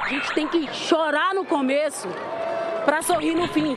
A 0.00 0.08
gente 0.08 0.34
tem 0.34 0.46
que 0.48 0.72
chorar 0.72 1.34
no 1.34 1.44
começo 1.44 2.08
para 2.84 3.02
sorrir 3.02 3.34
no 3.34 3.48
fim. 3.48 3.74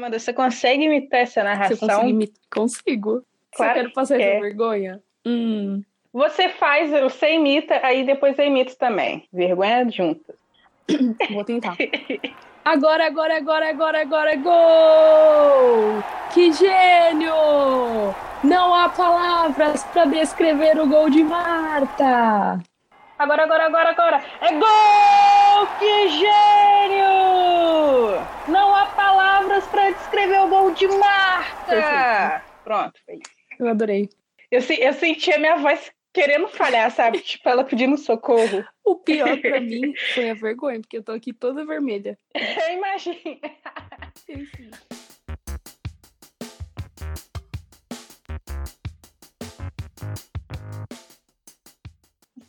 Amanda, 0.00 0.18
você 0.18 0.32
consegue 0.32 0.84
imitar 0.84 1.20
essa 1.20 1.44
narração? 1.44 1.76
Você 1.76 1.86
consegue 1.86 2.08
imi- 2.08 2.32
Consigo. 2.50 3.22
Claro 3.54 3.72
Você 3.74 3.80
quer 3.82 3.88
que 3.88 3.94
passar 3.94 4.16
quer. 4.16 4.30
essa 4.32 4.40
vergonha? 4.40 5.00
Hum. 5.26 5.82
Você 6.10 6.48
faz, 6.48 6.90
você 6.90 7.34
imita, 7.34 7.78
aí 7.84 8.02
depois 8.04 8.38
eu 8.38 8.46
imito 8.46 8.74
também. 8.78 9.28
Vergonha 9.30 9.86
junta. 9.90 10.34
Vou 11.30 11.44
tentar. 11.44 11.76
Agora, 12.64 13.06
agora, 13.06 13.36
agora, 13.38 13.70
agora, 13.70 14.02
agora, 14.02 14.36
gol! 14.36 16.02
Que 16.32 16.52
gênio! 16.52 17.32
Não 18.44 18.74
há 18.74 18.88
palavras 18.90 19.82
para 19.84 20.04
descrever 20.04 20.78
o 20.78 20.86
gol 20.86 21.08
de 21.08 21.24
Marta. 21.24 22.60
Agora, 23.18 23.44
agora, 23.44 23.64
agora, 23.66 23.90
agora. 23.90 24.22
É 24.42 24.52
gol! 24.52 25.66
Que 25.78 26.08
gênio! 26.10 27.06
Não 28.48 28.74
há 28.74 28.84
palavras 28.86 29.64
para 29.68 29.88
de 30.80 30.88
Marta. 30.98 31.66
Perfeito. 31.66 32.62
Pronto, 32.64 33.00
foi 33.04 33.14
isso. 33.16 33.32
Eu 33.58 33.68
adorei. 33.68 34.08
Eu, 34.50 34.60
se- 34.62 34.80
eu 34.80 34.92
senti 34.94 35.32
a 35.32 35.38
minha 35.38 35.56
voz 35.56 35.92
querendo 36.12 36.48
falhar, 36.48 36.90
sabe? 36.90 37.20
tipo, 37.22 37.48
ela 37.48 37.62
pedindo 37.64 37.96
socorro. 37.96 38.64
O 38.84 38.96
pior 38.96 39.38
pra 39.40 39.60
mim 39.60 39.94
foi 40.14 40.30
a 40.30 40.34
vergonha, 40.34 40.80
porque 40.80 40.96
eu 40.98 41.02
tô 41.04 41.12
aqui 41.12 41.32
toda 41.32 41.64
vermelha. 41.64 42.18
Eu 42.34 42.74
imagino. 42.76 43.16
Enfim. 44.28 44.70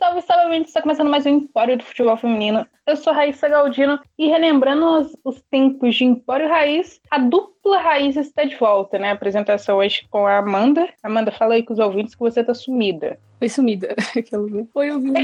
Salve, 0.01 0.23
salve, 0.23 0.45
ouvintes! 0.45 0.69
Está 0.69 0.81
começando 0.81 1.11
mais 1.11 1.27
um 1.27 1.29
Empório 1.29 1.77
do 1.77 1.83
Futebol 1.83 2.17
Feminino. 2.17 2.65
Eu 2.87 2.95
sou 2.95 3.13
Raíssa 3.13 3.47
Galdino 3.47 3.99
e 4.17 4.27
relembrando 4.27 4.83
os, 4.83 5.15
os 5.23 5.41
tempos 5.43 5.93
de 5.93 6.05
Empório 6.05 6.49
Raiz, 6.49 6.99
a 7.11 7.19
dupla 7.19 7.77
Raiz 7.77 8.17
está 8.17 8.43
de 8.43 8.55
volta, 8.55 8.97
né? 8.97 9.11
A 9.11 9.13
apresentação 9.13 9.77
hoje 9.77 10.07
com 10.09 10.25
a 10.25 10.39
Amanda. 10.39 10.89
Amanda, 11.03 11.31
fala 11.31 11.53
aí 11.53 11.61
com 11.61 11.73
os 11.73 11.77
ouvintes 11.77 12.15
que 12.15 12.19
você 12.19 12.43
tá 12.43 12.51
sumida. 12.51 13.19
Oi, 13.41 13.49
sumida. 13.49 13.95
Aquela, 14.15 14.45
né? 14.45 14.67
Oi, 14.71 14.91
ouvintes. 14.91 15.23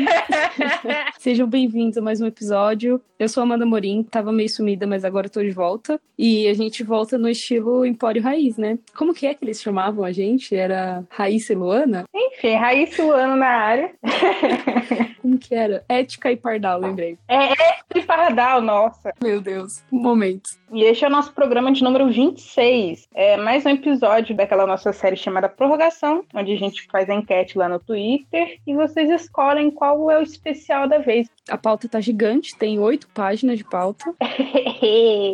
Sejam 1.20 1.48
bem-vindos 1.48 2.00
a 2.00 2.02
mais 2.02 2.20
um 2.20 2.26
episódio. 2.26 3.00
Eu 3.20 3.30
sou 3.30 3.42
a 3.42 3.44
Amanda 3.44 3.64
Morim, 3.64 4.02
tava 4.02 4.32
meio 4.32 4.50
sumida, 4.50 4.88
mas 4.88 5.06
agora 5.06 5.30
tô 5.30 5.40
de 5.40 5.52
volta. 5.52 6.02
E 6.18 6.48
a 6.48 6.54
gente 6.56 6.84
volta 6.84 7.16
no 7.16 7.30
estilo 7.30 7.86
Empório 7.86 8.23
Raiz, 8.23 8.58
né? 8.58 8.80
Como 8.95 9.14
que 9.14 9.28
é 9.28 9.36
que 9.36 9.45
eles 9.45 9.62
chamavam 9.62 10.04
a 10.04 10.12
gente? 10.12 10.56
Era 10.56 11.04
Raíssa 11.12 11.54
e 11.54 11.56
Luana? 11.56 12.06
Enfim, 12.12 12.56
Raiz 12.56 12.98
e 12.98 13.02
Luana 13.04 13.36
na 13.36 13.48
área. 13.50 13.94
Como 15.22 15.38
que 15.38 15.54
era? 15.54 15.84
Ética 15.88 16.32
e 16.32 16.38
Pardal, 16.38 16.80
lembrei. 16.80 17.20
É 17.28 17.50
de 17.94 18.02
Pardal, 18.02 18.62
nossa. 18.62 19.14
Meu 19.22 19.42
Deus, 19.42 19.84
momentos. 19.92 20.58
E 20.70 20.84
este 20.84 21.06
é 21.06 21.08
o 21.08 21.12
nosso 21.12 21.32
programa 21.32 21.72
de 21.72 21.82
número 21.82 22.12
26. 22.12 23.08
É 23.14 23.38
mais 23.38 23.66
um 23.66 23.70
episódio 23.70 24.36
daquela 24.36 24.68
nossa 24.68 24.92
série 24.92 25.16
chamada 25.16 25.48
Prorrogação, 25.48 26.26
onde 26.36 26.52
a 26.52 26.58
gente 26.58 26.86
faz 26.92 27.10
a 27.10 27.14
enquete 27.14 27.58
lá 27.58 27.70
no 27.70 27.80
Twitter 27.80 28.60
e 28.67 28.73
vocês 28.76 29.10
escolhem 29.10 29.72
qual 29.72 30.11
é 30.11 30.20
o 30.20 30.22
especial 30.22 30.86
da 30.86 30.98
vez. 30.98 31.30
A 31.50 31.58
pauta 31.58 31.88
tá 31.88 32.02
gigante, 32.02 32.58
tem 32.58 32.80
oito 32.80 33.08
páginas 33.14 33.58
de 33.58 33.64
pauta. 33.64 34.14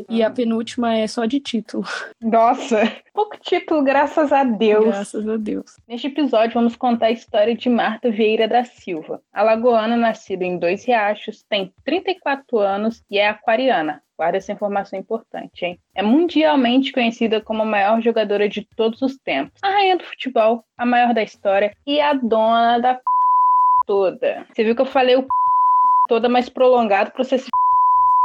E 0.10 0.24
a 0.24 0.30
penúltima 0.30 0.96
é 0.96 1.06
só 1.08 1.26
de 1.26 1.40
título. 1.40 1.84
Nossa, 2.22 2.92
pouco 3.14 3.38
título, 3.38 3.84
graças 3.84 4.32
a 4.32 4.44
Deus. 4.44 4.86
Graças 4.86 5.28
a 5.28 5.38
Deus. 5.38 5.78
Neste 5.88 6.08
episódio, 6.08 6.54
vamos 6.54 6.76
contar 6.76 7.08
a 7.08 7.12
história 7.12 7.56
de 7.56 7.70
Marta 7.70 8.10
Vieira 8.10 8.48
da 8.48 8.64
Silva. 8.64 9.22
Alagoana, 9.34 9.98
nascida 9.98 10.44
em 10.46 10.58
Dois 10.58 10.86
Riachos, 10.86 11.44
tem 11.50 11.74
34 11.84 12.60
anos 12.60 13.04
e 13.10 13.18
é 13.18 13.28
aquariana. 13.28 14.02
Guarda 14.18 14.38
essa 14.38 14.52
informação 14.52 14.98
importante, 15.00 15.66
hein? 15.66 15.80
É 15.96 16.04
mundialmente 16.04 16.92
conhecida 16.92 17.42
como 17.42 17.64
a 17.64 17.66
maior 17.66 18.02
jogadora 18.02 18.48
de 18.48 18.64
todos 18.76 19.02
os 19.02 19.18
tempos, 19.18 19.60
a 19.64 19.70
rainha 19.70 19.98
do 19.98 20.04
futebol, 20.04 20.64
a 20.78 20.86
maior 20.86 21.14
da 21.14 21.24
história 21.24 21.76
e 21.86 22.00
a 22.00 22.14
dona 22.14 22.80
da 22.80 22.96
p... 22.96 23.02
toda. 23.88 24.46
Você 24.54 24.64
viu 24.64 24.76
que 24.76 24.82
eu 24.82 24.86
falei 24.86 25.16
o 25.16 25.24
p... 25.24 25.28
toda 26.08 26.30
mais 26.30 26.48
prolongado 26.48 27.12
pra 27.12 27.24
você 27.24 27.38
se 27.38 27.50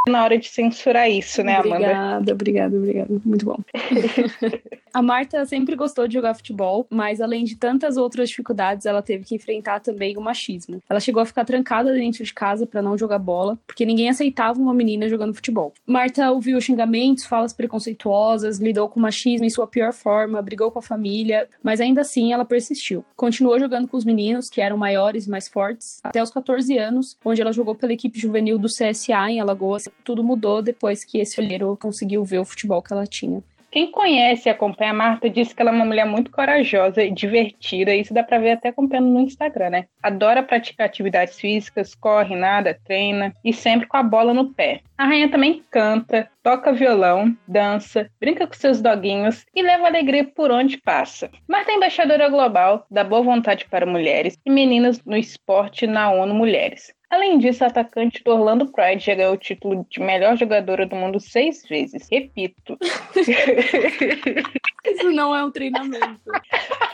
na 0.07 0.23
hora 0.23 0.37
de 0.37 0.47
censurar 0.47 1.09
isso, 1.09 1.43
né, 1.43 1.57
Amanda? 1.57 1.75
Obrigada, 1.75 2.33
obrigada, 2.33 2.77
obrigada. 2.77 3.21
Muito 3.25 3.45
bom. 3.45 3.57
a 4.93 5.01
Marta 5.01 5.45
sempre 5.45 5.75
gostou 5.75 6.07
de 6.07 6.13
jogar 6.13 6.33
futebol, 6.33 6.87
mas 6.89 7.19
além 7.19 7.43
de 7.43 7.55
tantas 7.55 7.97
outras 7.97 8.29
dificuldades, 8.29 8.85
ela 8.85 9.01
teve 9.01 9.25
que 9.25 9.35
enfrentar 9.35 9.79
também 9.79 10.17
o 10.17 10.21
machismo. 10.21 10.81
Ela 10.89 10.99
chegou 10.99 11.21
a 11.21 11.25
ficar 11.25 11.43
trancada 11.43 11.93
dentro 11.93 12.23
de 12.23 12.33
casa 12.33 12.65
para 12.65 12.81
não 12.81 12.97
jogar 12.97 13.19
bola, 13.19 13.57
porque 13.67 13.85
ninguém 13.85 14.09
aceitava 14.09 14.59
uma 14.59 14.73
menina 14.73 15.09
jogando 15.09 15.33
futebol. 15.33 15.73
Marta 15.85 16.31
ouviu 16.31 16.59
xingamentos, 16.61 17.25
falas 17.25 17.53
preconceituosas, 17.53 18.59
lidou 18.59 18.87
com 18.87 18.99
o 18.99 19.03
machismo 19.03 19.45
em 19.45 19.49
sua 19.49 19.67
pior 19.67 19.93
forma, 19.93 20.41
brigou 20.41 20.71
com 20.71 20.79
a 20.79 20.83
família, 20.83 21.47
mas 21.61 21.81
ainda 21.81 22.01
assim 22.01 22.31
ela 22.31 22.45
persistiu. 22.45 23.03
Continuou 23.15 23.59
jogando 23.59 23.87
com 23.87 23.97
os 23.97 24.05
meninos, 24.05 24.49
que 24.49 24.61
eram 24.61 24.77
maiores 24.77 25.27
e 25.27 25.29
mais 25.29 25.47
fortes, 25.47 25.99
até 26.03 26.23
os 26.23 26.31
14 26.31 26.77
anos, 26.77 27.17
onde 27.23 27.41
ela 27.41 27.51
jogou 27.51 27.75
pela 27.75 27.93
equipe 27.93 28.19
juvenil 28.19 28.57
do 28.57 28.67
CSA 28.67 29.29
em 29.29 29.39
Alagoas. 29.39 29.88
Tudo 30.03 30.23
mudou 30.23 30.61
depois 30.61 31.03
que 31.03 31.19
esse 31.19 31.39
olheiro 31.39 31.77
conseguiu 31.79 32.23
ver 32.23 32.39
o 32.39 32.45
futebol 32.45 32.81
que 32.81 32.93
ela 32.93 33.05
tinha. 33.05 33.43
Quem 33.71 33.91
conhece 33.91 34.49
e 34.49 34.51
acompanha 34.51 34.89
a 34.89 34.95
Marta 34.95 35.29
disse 35.29 35.53
que 35.53 35.61
ela 35.61 35.69
é 35.69 35.73
uma 35.73 35.85
mulher 35.85 36.05
muito 36.05 36.31
corajosa 36.31 37.03
e 37.03 37.11
divertida. 37.11 37.93
Isso 37.93 38.13
dá 38.13 38.23
pra 38.23 38.39
ver 38.39 38.51
até 38.51 38.69
acompanhando 38.69 39.09
no 39.09 39.21
Instagram, 39.21 39.69
né? 39.69 39.85
Adora 40.01 40.41
praticar 40.41 40.87
atividades 40.87 41.39
físicas, 41.39 41.93
corre, 41.93 42.35
nada, 42.35 42.79
treina 42.83 43.31
e 43.45 43.53
sempre 43.53 43.87
com 43.87 43.97
a 43.97 44.01
bola 44.01 44.33
no 44.33 44.51
pé. 44.51 44.81
A 44.97 45.05
rainha 45.05 45.29
também 45.29 45.63
canta, 45.69 46.27
toca 46.41 46.73
violão, 46.73 47.37
dança, 47.47 48.09
brinca 48.19 48.47
com 48.47 48.53
seus 48.53 48.81
doguinhos 48.81 49.45
e 49.55 49.61
leva 49.61 49.85
alegria 49.85 50.25
por 50.25 50.49
onde 50.49 50.77
passa. 50.77 51.29
Marta 51.47 51.71
é 51.71 51.75
embaixadora 51.75 52.27
global 52.27 52.87
da 52.89 53.03
boa 53.03 53.21
vontade 53.21 53.65
para 53.69 53.85
mulheres 53.85 54.35
e 54.43 54.49
meninas 54.49 54.99
no 55.05 55.15
esporte 55.15 55.85
na 55.85 56.11
ONU 56.11 56.33
Mulheres. 56.33 56.91
Além 57.09 57.39
disso, 57.39 57.63
a 57.63 57.67
atacante 57.67 58.23
do 58.23 58.31
Orlando 58.31 58.71
Pride 58.71 59.03
já 59.03 59.15
ganhou 59.15 59.33
o 59.33 59.37
título 59.37 59.85
de 59.89 59.99
melhor 59.99 60.37
jogadora 60.37 60.85
do 60.85 60.95
mundo 60.95 61.19
seis 61.19 61.67
vezes. 61.67 62.07
Repito. 62.09 62.77
Isso 64.85 65.11
não 65.11 65.35
é 65.35 65.43
um 65.43 65.51
treinamento. 65.51 66.21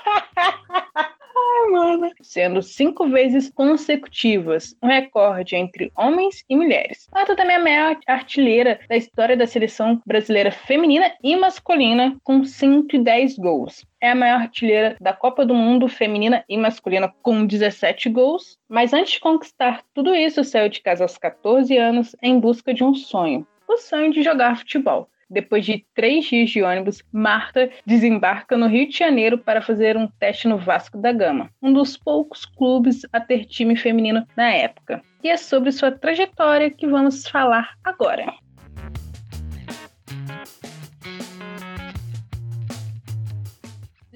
Sendo 2.21 2.61
cinco 2.61 3.07
vezes 3.07 3.49
consecutivas, 3.49 4.75
um 4.81 4.87
recorde 4.87 5.55
entre 5.55 5.91
homens 5.95 6.43
e 6.49 6.55
mulheres. 6.55 7.07
Marta 7.13 7.35
também 7.35 7.55
é 7.55 7.59
a 7.59 7.63
maior 7.63 7.99
artilheira 8.07 8.79
da 8.89 8.95
história 8.95 9.37
da 9.37 9.47
seleção 9.47 10.01
brasileira 10.05 10.51
feminina 10.51 11.11
e 11.23 11.35
masculina, 11.35 12.15
com 12.23 12.43
110 12.43 13.37
gols. 13.37 13.85
É 14.01 14.11
a 14.11 14.15
maior 14.15 14.41
artilheira 14.41 14.95
da 14.99 15.13
Copa 15.13 15.45
do 15.45 15.55
Mundo 15.55 15.87
feminina 15.87 16.43
e 16.47 16.57
masculina, 16.57 17.13
com 17.23 17.45
17 17.45 18.09
gols. 18.09 18.57
Mas 18.69 18.93
antes 18.93 19.13
de 19.13 19.19
conquistar 19.19 19.83
tudo 19.93 20.13
isso, 20.13 20.43
saiu 20.43 20.69
de 20.69 20.81
casa 20.81 21.03
aos 21.03 21.17
14 21.17 21.75
anos 21.77 22.15
em 22.21 22.39
busca 22.39 22.73
de 22.73 22.83
um 22.83 22.93
sonho: 22.93 23.47
o 23.67 23.77
sonho 23.77 24.11
de 24.11 24.21
jogar 24.21 24.57
futebol. 24.57 25.07
Depois 25.29 25.65
de 25.65 25.85
três 25.93 26.25
dias 26.25 26.49
de 26.49 26.61
ônibus, 26.61 27.03
Marta 27.11 27.69
desembarca 27.85 28.55
no 28.55 28.67
Rio 28.67 28.87
de 28.87 28.97
Janeiro 28.97 29.37
para 29.37 29.61
fazer 29.61 29.97
um 29.97 30.07
teste 30.07 30.47
no 30.47 30.57
Vasco 30.57 30.97
da 30.97 31.11
Gama, 31.11 31.49
um 31.61 31.73
dos 31.73 31.97
poucos 31.97 32.45
clubes 32.45 33.01
a 33.11 33.19
ter 33.19 33.45
time 33.45 33.75
feminino 33.75 34.25
na 34.37 34.51
época. 34.51 35.01
E 35.23 35.29
é 35.29 35.37
sobre 35.37 35.71
sua 35.71 35.91
trajetória 35.91 36.69
que 36.69 36.85
vamos 36.85 37.27
falar 37.27 37.71
agora. 37.83 38.31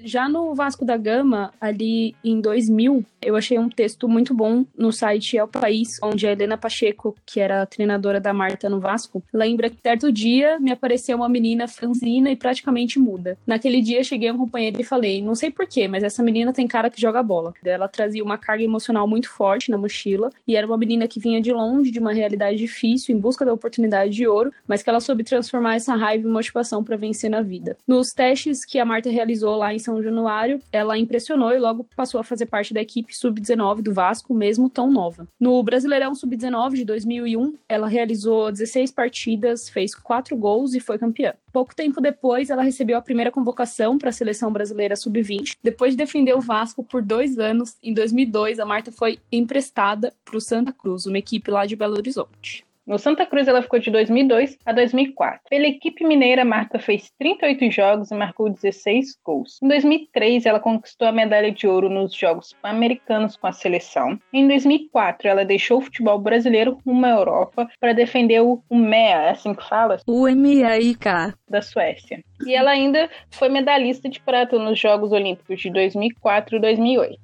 Já 0.03 0.29
no 0.29 0.53
Vasco 0.55 0.85
da 0.85 0.97
Gama, 0.97 1.51
ali 1.59 2.15
em 2.23 2.39
2000, 2.39 3.03
eu 3.21 3.35
achei 3.35 3.59
um 3.59 3.69
texto 3.69 4.07
muito 4.07 4.33
bom 4.33 4.65
no 4.77 4.91
site 4.91 5.37
É 5.37 5.43
o 5.43 5.47
País, 5.47 5.99
onde 6.01 6.25
a 6.25 6.31
Helena 6.31 6.57
Pacheco, 6.57 7.15
que 7.25 7.39
era 7.39 7.65
treinadora 7.65 8.19
da 8.19 8.33
Marta 8.33 8.69
no 8.69 8.79
Vasco, 8.79 9.23
lembra 9.33 9.69
que 9.69 9.77
certo 9.81 10.11
dia 10.11 10.59
me 10.59 10.71
apareceu 10.71 11.17
uma 11.17 11.27
menina 11.27 11.67
franzina 11.67 12.31
e 12.31 12.35
praticamente 12.35 12.97
muda. 12.99 13.37
Naquele 13.45 13.81
dia 13.81 14.03
cheguei 14.03 14.29
a 14.29 14.33
um 14.33 14.37
companheiro 14.37 14.79
e 14.79 14.83
falei, 14.83 15.21
não 15.21 15.35
sei 15.35 15.51
porquê, 15.51 15.87
mas 15.87 16.03
essa 16.03 16.23
menina 16.23 16.53
tem 16.53 16.67
cara 16.67 16.89
que 16.89 17.01
joga 17.01 17.21
bola. 17.21 17.53
Ela 17.63 17.87
trazia 17.87 18.23
uma 18.23 18.37
carga 18.37 18.63
emocional 18.63 19.07
muito 19.07 19.29
forte 19.29 19.69
na 19.69 19.77
mochila 19.77 20.29
e 20.47 20.55
era 20.55 20.65
uma 20.65 20.77
menina 20.77 21.07
que 21.07 21.19
vinha 21.19 21.41
de 21.41 21.51
longe 21.51 21.91
de 21.91 21.99
uma 21.99 22.13
realidade 22.13 22.57
difícil, 22.57 23.15
em 23.15 23.19
busca 23.19 23.45
da 23.45 23.53
oportunidade 23.53 24.13
de 24.13 24.27
ouro, 24.27 24.53
mas 24.67 24.81
que 24.81 24.89
ela 24.89 24.99
soube 24.99 25.23
transformar 25.23 25.75
essa 25.75 25.95
raiva 25.95 26.27
em 26.27 26.31
motivação 26.31 26.83
para 26.83 26.95
vencer 26.95 27.29
na 27.29 27.41
vida. 27.41 27.77
Nos 27.87 28.09
testes 28.09 28.63
que 28.63 28.79
a 28.79 28.85
Marta 28.85 29.09
realizou 29.09 29.55
lá 29.55 29.73
em 29.73 29.79
são 29.79 29.88
Januário, 30.03 30.61
ela 30.71 30.97
impressionou 30.97 31.51
e 31.51 31.59
logo 31.59 31.85
passou 31.95 32.19
a 32.19 32.23
fazer 32.23 32.45
parte 32.45 32.73
da 32.73 32.81
equipe 32.81 33.15
sub-19 33.15 33.81
do 33.81 33.93
Vasco, 33.93 34.33
mesmo 34.33 34.69
tão 34.69 34.91
nova. 34.91 35.27
No 35.39 35.61
Brasileirão 35.63 36.13
sub-19 36.13 36.75
de 36.75 36.85
2001, 36.85 37.55
ela 37.67 37.87
realizou 37.87 38.51
16 38.51 38.91
partidas, 38.91 39.69
fez 39.69 39.95
4 39.95 40.35
gols 40.35 40.73
e 40.73 40.79
foi 40.79 40.97
campeã. 40.97 41.33
Pouco 41.51 41.75
tempo 41.75 41.99
depois, 41.99 42.49
ela 42.49 42.61
recebeu 42.61 42.97
a 42.97 43.01
primeira 43.01 43.31
convocação 43.31 43.97
para 43.97 44.09
a 44.09 44.13
seleção 44.13 44.51
brasileira 44.51 44.95
sub-20. 44.95 45.57
Depois 45.63 45.91
de 45.93 45.97
defender 45.97 46.33
o 46.35 46.41
Vasco 46.41 46.83
por 46.83 47.01
dois 47.01 47.39
anos, 47.39 47.75
em 47.81 47.93
2002, 47.93 48.59
a 48.59 48.65
Marta 48.65 48.91
foi 48.91 49.19
emprestada 49.31 50.13
para 50.23 50.37
o 50.37 50.41
Santa 50.41 50.71
Cruz, 50.71 51.05
uma 51.05 51.17
equipe 51.17 51.49
lá 51.49 51.65
de 51.65 51.75
Belo 51.75 51.97
Horizonte. 51.97 52.68
No 52.89 52.97
Santa 52.97 53.23
Cruz, 53.23 53.47
ela 53.47 53.61
ficou 53.61 53.77
de 53.77 53.91
2002 53.91 54.57
a 54.65 54.73
2004. 54.73 55.41
Pela 55.47 55.67
equipe 55.67 56.03
mineira, 56.03 56.43
Marta 56.43 56.79
fez 56.79 57.11
38 57.19 57.69
jogos 57.69 58.09
e 58.09 58.15
marcou 58.15 58.49
16 58.49 59.15
gols. 59.23 59.59
Em 59.61 59.67
2003, 59.67 60.47
ela 60.47 60.59
conquistou 60.59 61.07
a 61.07 61.11
medalha 61.11 61.51
de 61.51 61.67
ouro 61.67 61.87
nos 61.87 62.11
Jogos 62.15 62.51
Pan-Americanos 62.59 63.37
com 63.37 63.45
a 63.45 63.51
seleção. 63.51 64.19
Em 64.33 64.47
2004, 64.47 65.27
ela 65.27 65.45
deixou 65.45 65.77
o 65.77 65.81
futebol 65.81 66.17
brasileiro 66.17 66.79
rumo 66.83 67.05
à 67.05 67.09
Europa 67.09 67.69
para 67.79 67.93
defender 67.93 68.41
o 68.41 68.59
MEA, 68.71 69.21
é 69.21 69.29
assim 69.29 69.53
que 69.53 69.69
fala? 69.69 69.97
O 70.07 70.23
MEAIK. 70.23 71.35
Da 71.47 71.61
Suécia. 71.61 72.23
E 72.43 72.55
ela 72.55 72.71
ainda 72.71 73.07
foi 73.29 73.49
medalhista 73.49 74.09
de 74.09 74.19
prata 74.19 74.57
nos 74.57 74.79
Jogos 74.79 75.11
Olímpicos 75.11 75.61
de 75.61 75.69
2004 75.69 76.55
e 76.55 76.59
2008. 76.59 77.19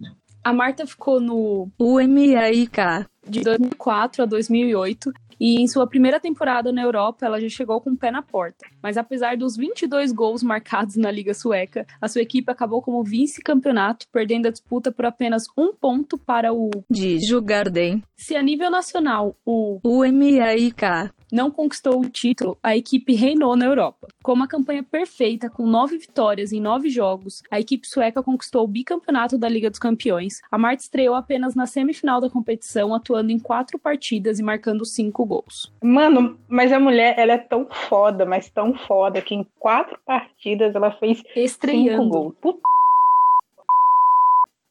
A 0.46 0.54
Marta 0.54 0.86
ficou 0.86 1.20
no 1.20 1.72
UMAIK 1.80 3.08
de 3.28 3.42
2004 3.42 4.22
a 4.22 4.26
2008 4.28 5.12
e 5.40 5.62
em 5.62 5.68
sua 5.68 5.88
primeira 5.88 6.20
temporada 6.20 6.72
na 6.72 6.82
Europa, 6.82 7.26
ela 7.26 7.40
já 7.40 7.50
chegou 7.50 7.80
com 7.82 7.92
o 7.92 7.98
pé 7.98 8.12
na 8.12 8.22
porta. 8.22 8.66
Mas 8.82 8.98
apesar 8.98 9.38
dos 9.38 9.56
22 9.56 10.12
gols 10.12 10.44
marcados 10.44 10.96
na 10.96 11.12
Liga 11.12 11.34
Sueca, 11.34 11.86
a 12.02 12.08
sua 12.08 12.22
equipe 12.22 12.52
acabou 12.52 12.82
como 12.82 13.04
vice-campeonato, 13.04 14.08
perdendo 14.12 14.48
a 14.48 14.52
disputa 14.52 14.92
por 14.92 15.06
apenas 15.06 15.44
um 15.58 15.74
ponto 15.74 16.18
para 16.18 16.54
o 16.54 16.70
de 16.90 17.20
Jugarden. 17.20 18.04
Se 18.16 18.36
a 18.36 18.42
nível 18.42 18.70
nacional 18.70 19.36
o 19.46 19.80
UMAIK 19.84 21.12
não 21.32 21.50
conquistou 21.52 22.00
o 22.00 22.10
título, 22.10 22.58
a 22.62 22.76
equipe 22.76 23.14
reinou 23.14 23.56
na 23.56 23.66
Europa. 23.66 24.08
Com 24.24 24.34
uma 24.34 24.48
campanha 24.48 24.84
perfeita, 24.84 25.50
com 25.50 25.66
nove 25.66 25.98
vitórias 25.98 26.52
em 26.52 26.62
nove 26.62 26.90
jogos, 26.90 27.42
a 27.52 27.60
equipe 27.60 27.88
sueca 27.88 28.24
conquistou 28.24 28.64
o 28.64 28.68
bicampeonato 28.68 29.38
da 29.38 29.50
Liga 29.50 29.70
dos 29.70 29.80
Campeões. 29.80 30.42
A 30.52 30.58
Marta 30.58 30.84
estreou 30.84 31.16
apenas 31.16 31.56
na 31.56 31.66
semifinal 31.66 32.22
da 32.22 32.30
competição, 32.30 32.94
atuando 32.94 33.32
em 33.32 33.40
quatro 33.40 33.78
partidas 33.78 34.40
e 34.40 34.44
marcando 34.44 34.86
cinco 34.86 35.26
gols. 35.26 35.72
Mano, 35.82 36.38
mas 36.48 36.72
a 36.72 36.80
mulher, 36.80 37.16
ela 37.18 37.34
é 37.34 37.38
tão 37.38 37.68
foda, 37.70 38.26
mas 38.26 38.50
tão 38.50 38.74
foda, 38.74 39.22
que 39.22 39.36
em 39.36 39.46
quatro 39.60 40.00
partidas 40.06 40.76
ela 40.76 40.92
fez 40.92 41.24
Estreando. 41.36 42.04
cinco 42.04 42.10
gols. 42.10 42.36
Puta... 42.42 42.60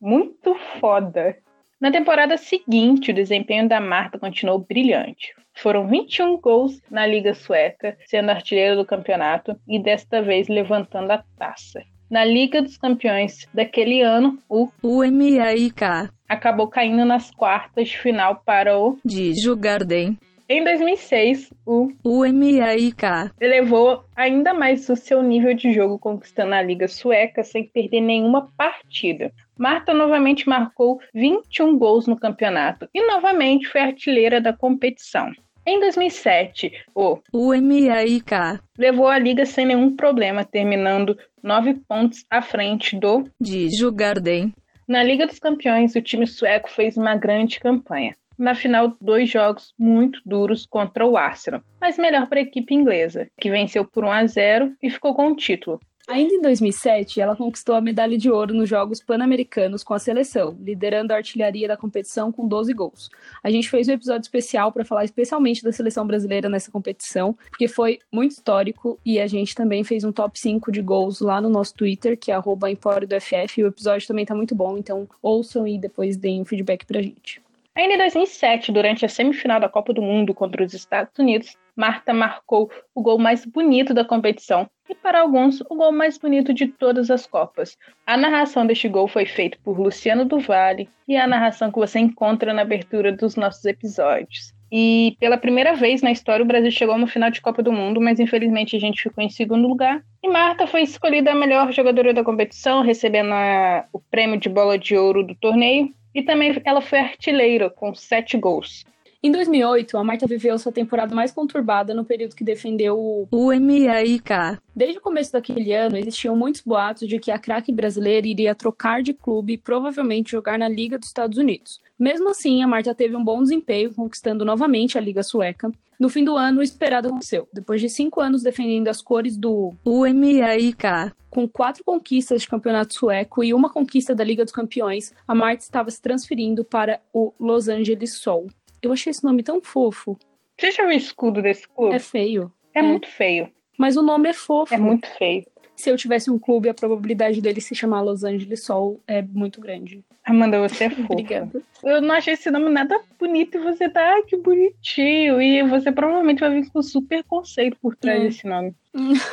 Muito 0.00 0.54
foda. 0.80 1.38
Na 1.84 1.90
temporada 1.90 2.38
seguinte, 2.38 3.10
o 3.10 3.14
desempenho 3.14 3.68
da 3.68 3.78
Marta 3.78 4.18
continuou 4.18 4.58
brilhante. 4.58 5.34
Foram 5.52 5.86
21 5.86 6.40
gols 6.40 6.80
na 6.90 7.06
Liga 7.06 7.34
Sueca, 7.34 7.94
sendo 8.06 8.30
artilheiro 8.30 8.74
do 8.74 8.86
campeonato 8.86 9.54
e 9.68 9.78
desta 9.78 10.22
vez 10.22 10.48
levantando 10.48 11.10
a 11.10 11.22
taça. 11.36 11.82
Na 12.10 12.24
Liga 12.24 12.62
dos 12.62 12.78
Campeões 12.78 13.46
daquele 13.52 14.00
ano, 14.00 14.38
o 14.48 14.70
UMAIK 14.82 16.08
acabou 16.26 16.68
caindo 16.68 17.04
nas 17.04 17.30
quartas 17.30 17.90
de 17.90 17.98
final 17.98 18.40
para 18.46 18.78
o 18.78 18.96
de 19.04 19.38
Jugarden. 19.38 20.16
Em 20.48 20.64
2006, 20.64 21.52
o 21.66 21.92
UMAIK 22.02 23.30
elevou 23.38 24.04
ainda 24.16 24.54
mais 24.54 24.88
o 24.88 24.96
seu 24.96 25.22
nível 25.22 25.52
de 25.52 25.70
jogo, 25.74 25.98
conquistando 25.98 26.54
a 26.54 26.62
Liga 26.62 26.88
Sueca 26.88 27.42
sem 27.42 27.64
perder 27.64 28.00
nenhuma 28.00 28.50
partida. 28.56 29.30
Marta 29.58 29.94
novamente 29.94 30.48
marcou 30.48 31.00
21 31.14 31.78
gols 31.78 32.06
no 32.06 32.18
campeonato 32.18 32.88
e 32.92 33.06
novamente 33.06 33.68
foi 33.68 33.80
artilheira 33.80 34.40
da 34.40 34.52
competição. 34.52 35.30
Em 35.66 35.80
2007, 35.80 36.72
o 36.94 37.18
UMAIK 37.32 38.60
levou 38.76 39.06
a 39.06 39.18
liga 39.18 39.46
sem 39.46 39.64
nenhum 39.64 39.96
problema, 39.96 40.44
terminando 40.44 41.16
nove 41.42 41.74
pontos 41.88 42.24
à 42.28 42.42
frente 42.42 42.98
do 42.98 43.24
de 43.40 43.70
Jugarden. 43.70 44.52
Na 44.86 45.02
Liga 45.02 45.26
dos 45.26 45.38
Campeões, 45.38 45.94
o 45.94 46.02
time 46.02 46.26
sueco 46.26 46.70
fez 46.70 46.98
uma 46.98 47.16
grande 47.16 47.58
campanha. 47.58 48.14
Na 48.36 48.54
final, 48.54 48.92
dois 49.00 49.30
jogos 49.30 49.72
muito 49.78 50.20
duros 50.26 50.66
contra 50.66 51.06
o 51.06 51.16
Arsenal, 51.16 51.62
mas 51.80 51.96
melhor 51.96 52.28
para 52.28 52.40
a 52.40 52.42
equipe 52.42 52.74
inglesa, 52.74 53.28
que 53.40 53.50
venceu 53.50 53.86
por 53.86 54.04
1 54.04 54.10
a 54.10 54.26
0 54.26 54.74
e 54.82 54.90
ficou 54.90 55.14
com 55.14 55.28
o 55.28 55.36
título. 55.36 55.80
Ainda 56.06 56.34
em 56.34 56.40
2007, 56.42 57.18
ela 57.18 57.34
conquistou 57.34 57.74
a 57.74 57.80
medalha 57.80 58.18
de 58.18 58.30
ouro 58.30 58.52
nos 58.52 58.68
Jogos 58.68 59.00
Pan-Americanos 59.00 59.82
com 59.82 59.94
a 59.94 59.98
seleção, 59.98 60.54
liderando 60.60 61.14
a 61.14 61.16
artilharia 61.16 61.66
da 61.66 61.78
competição 61.78 62.30
com 62.30 62.46
12 62.46 62.74
gols. 62.74 63.10
A 63.42 63.50
gente 63.50 63.70
fez 63.70 63.88
um 63.88 63.92
episódio 63.92 64.20
especial 64.20 64.70
para 64.70 64.84
falar 64.84 65.06
especialmente 65.06 65.62
da 65.62 65.72
seleção 65.72 66.06
brasileira 66.06 66.46
nessa 66.46 66.70
competição, 66.70 67.34
porque 67.48 67.66
foi 67.66 68.00
muito 68.12 68.32
histórico 68.32 68.98
e 69.02 69.18
a 69.18 69.26
gente 69.26 69.54
também 69.54 69.82
fez 69.82 70.04
um 70.04 70.12
top 70.12 70.38
5 70.38 70.70
de 70.70 70.82
gols 70.82 71.20
lá 71.20 71.40
no 71.40 71.48
nosso 71.48 71.74
Twitter, 71.74 72.18
que 72.18 72.30
é 72.30 72.36
Empório 72.70 73.08
do 73.08 73.18
FF, 73.18 73.60
e 73.60 73.64
o 73.64 73.68
episódio 73.68 74.06
também 74.06 74.26
tá 74.26 74.34
muito 74.34 74.54
bom, 74.54 74.76
então 74.76 75.08
ouçam 75.22 75.66
e 75.66 75.78
depois 75.78 76.18
deem 76.18 76.42
um 76.42 76.44
feedback 76.44 76.84
pra 76.84 77.00
gente. 77.00 77.43
Ainda 77.76 77.94
em 77.94 77.98
2007, 77.98 78.70
durante 78.70 79.04
a 79.04 79.08
semifinal 79.08 79.58
da 79.58 79.68
Copa 79.68 79.92
do 79.92 80.00
Mundo 80.00 80.32
contra 80.32 80.62
os 80.62 80.72
Estados 80.72 81.18
Unidos, 81.18 81.56
Marta 81.74 82.14
marcou 82.14 82.70
o 82.94 83.02
gol 83.02 83.18
mais 83.18 83.44
bonito 83.44 83.92
da 83.92 84.04
competição 84.04 84.70
e, 84.88 84.94
para 84.94 85.20
alguns, 85.20 85.60
o 85.62 85.74
gol 85.74 85.90
mais 85.90 86.16
bonito 86.16 86.54
de 86.54 86.68
todas 86.68 87.10
as 87.10 87.26
Copas. 87.26 87.76
A 88.06 88.16
narração 88.16 88.64
deste 88.64 88.88
gol 88.88 89.08
foi 89.08 89.26
feita 89.26 89.58
por 89.64 89.76
Luciano 89.76 90.24
Duvalli 90.24 90.88
e 91.08 91.16
é 91.16 91.20
a 91.20 91.26
narração 91.26 91.72
que 91.72 91.78
você 91.80 91.98
encontra 91.98 92.52
na 92.52 92.62
abertura 92.62 93.10
dos 93.10 93.34
nossos 93.34 93.64
episódios. 93.64 94.54
E 94.76 95.16
pela 95.20 95.38
primeira 95.38 95.72
vez 95.76 96.02
na 96.02 96.10
história, 96.10 96.42
o 96.42 96.48
Brasil 96.48 96.72
chegou 96.72 96.96
uma 96.96 97.06
final 97.06 97.30
de 97.30 97.40
Copa 97.40 97.62
do 97.62 97.70
Mundo, 97.70 98.00
mas 98.00 98.18
infelizmente 98.18 98.74
a 98.74 98.80
gente 98.80 99.04
ficou 99.04 99.22
em 99.22 99.28
segundo 99.28 99.68
lugar. 99.68 100.02
E 100.20 100.28
Marta 100.28 100.66
foi 100.66 100.82
escolhida 100.82 101.30
a 101.30 101.34
melhor 101.36 101.70
jogadora 101.70 102.12
da 102.12 102.24
competição, 102.24 102.82
recebendo 102.82 103.32
a, 103.32 103.84
o 103.92 104.00
prêmio 104.00 104.36
de 104.36 104.48
bola 104.48 104.76
de 104.76 104.96
ouro 104.96 105.22
do 105.22 105.32
torneio. 105.36 105.94
E 106.12 106.24
também 106.24 106.60
ela 106.64 106.80
foi 106.80 106.98
artilheira, 106.98 107.70
com 107.70 107.94
sete 107.94 108.36
gols. 108.36 108.84
Em 109.24 109.32
2008, 109.32 109.96
a 109.96 110.04
Marta 110.04 110.26
viveu 110.26 110.58
sua 110.58 110.70
temporada 110.70 111.14
mais 111.14 111.32
conturbada 111.32 111.94
no 111.94 112.04
período 112.04 112.36
que 112.36 112.44
defendeu 112.44 112.98
o 112.98 113.26
UMAIK. 113.32 114.58
Desde 114.76 114.98
o 114.98 115.00
começo 115.00 115.32
daquele 115.32 115.72
ano, 115.72 115.96
existiam 115.96 116.36
muitos 116.36 116.60
boatos 116.60 117.08
de 117.08 117.18
que 117.18 117.30
a 117.30 117.38
craque 117.38 117.72
brasileira 117.72 118.26
iria 118.26 118.54
trocar 118.54 119.02
de 119.02 119.14
clube 119.14 119.54
e 119.54 119.56
provavelmente 119.56 120.32
jogar 120.32 120.58
na 120.58 120.68
Liga 120.68 120.98
dos 120.98 121.08
Estados 121.08 121.38
Unidos. 121.38 121.80
Mesmo 121.98 122.28
assim, 122.28 122.62
a 122.62 122.68
Marta 122.68 122.94
teve 122.94 123.16
um 123.16 123.24
bom 123.24 123.42
desempenho, 123.42 123.94
conquistando 123.94 124.44
novamente 124.44 124.98
a 124.98 125.00
Liga 125.00 125.22
Sueca. 125.22 125.72
No 125.98 126.10
fim 126.10 126.22
do 126.22 126.36
ano, 126.36 126.60
o 126.60 126.62
esperado 126.62 127.08
aconteceu. 127.08 127.48
Depois 127.50 127.80
de 127.80 127.88
cinco 127.88 128.20
anos 128.20 128.42
defendendo 128.42 128.88
as 128.88 129.00
cores 129.00 129.38
do 129.38 129.72
UMAIK, 129.86 131.14
com 131.30 131.48
quatro 131.48 131.82
conquistas 131.82 132.42
de 132.42 132.48
campeonato 132.48 132.92
sueco 132.92 133.42
e 133.42 133.54
uma 133.54 133.70
conquista 133.70 134.14
da 134.14 134.22
Liga 134.22 134.44
dos 134.44 134.52
Campeões, 134.52 135.14
a 135.26 135.34
Marta 135.34 135.62
estava 135.62 135.90
se 135.90 136.02
transferindo 136.02 136.62
para 136.62 137.00
o 137.10 137.32
Los 137.40 137.68
Angeles 137.68 138.18
Sol. 138.18 138.48
Eu 138.84 138.92
achei 138.92 139.10
esse 139.10 139.24
nome 139.24 139.42
tão 139.42 139.62
fofo. 139.62 140.18
Você 140.60 140.70
já 140.70 140.82
viu 140.82 140.92
o 140.92 140.96
escudo 140.96 141.40
desse 141.40 141.66
clube? 141.66 141.94
É 141.94 141.98
feio. 141.98 142.52
É, 142.74 142.82
muito 142.82 143.08
feio. 143.08 143.50
Mas 143.78 143.96
o 143.96 144.02
nome 144.02 144.28
é 144.28 144.32
fofo. 144.34 144.74
É 144.74 144.76
muito 144.76 145.08
feio. 145.16 145.44
Se 145.74 145.90
eu 145.90 145.96
tivesse 145.96 146.30
um 146.30 146.38
clube, 146.38 146.68
a 146.68 146.74
probabilidade 146.74 147.40
dele 147.40 147.60
se 147.60 147.74
chamar 147.74 148.02
Los 148.02 148.22
Angeles 148.22 148.62
Sol 148.62 149.00
é 149.06 149.22
muito 149.22 149.60
grande. 149.60 150.04
Amanda, 150.26 150.58
você 150.66 150.84
é 150.84 150.90
fofa. 150.94 151.12
Obrigada. 151.12 151.62
Eu 151.82 152.00
não 152.00 152.14
achei 152.14 152.32
esse 152.34 152.50
nome 152.50 152.70
nada 152.70 152.98
bonito 153.18 153.58
e 153.58 153.60
você 153.60 153.88
tá, 153.90 154.00
ai, 154.14 154.22
que 154.22 154.36
bonitinho. 154.38 155.40
E 155.42 155.62
você 155.64 155.92
provavelmente 155.92 156.40
vai 156.40 156.50
vir 156.50 156.70
com 156.70 156.82
super 156.82 157.22
conceito 157.24 157.76
por 157.80 157.94
trás 157.94 158.20
Hum. 158.20 158.24
desse 158.24 158.46
nome. 158.46 158.74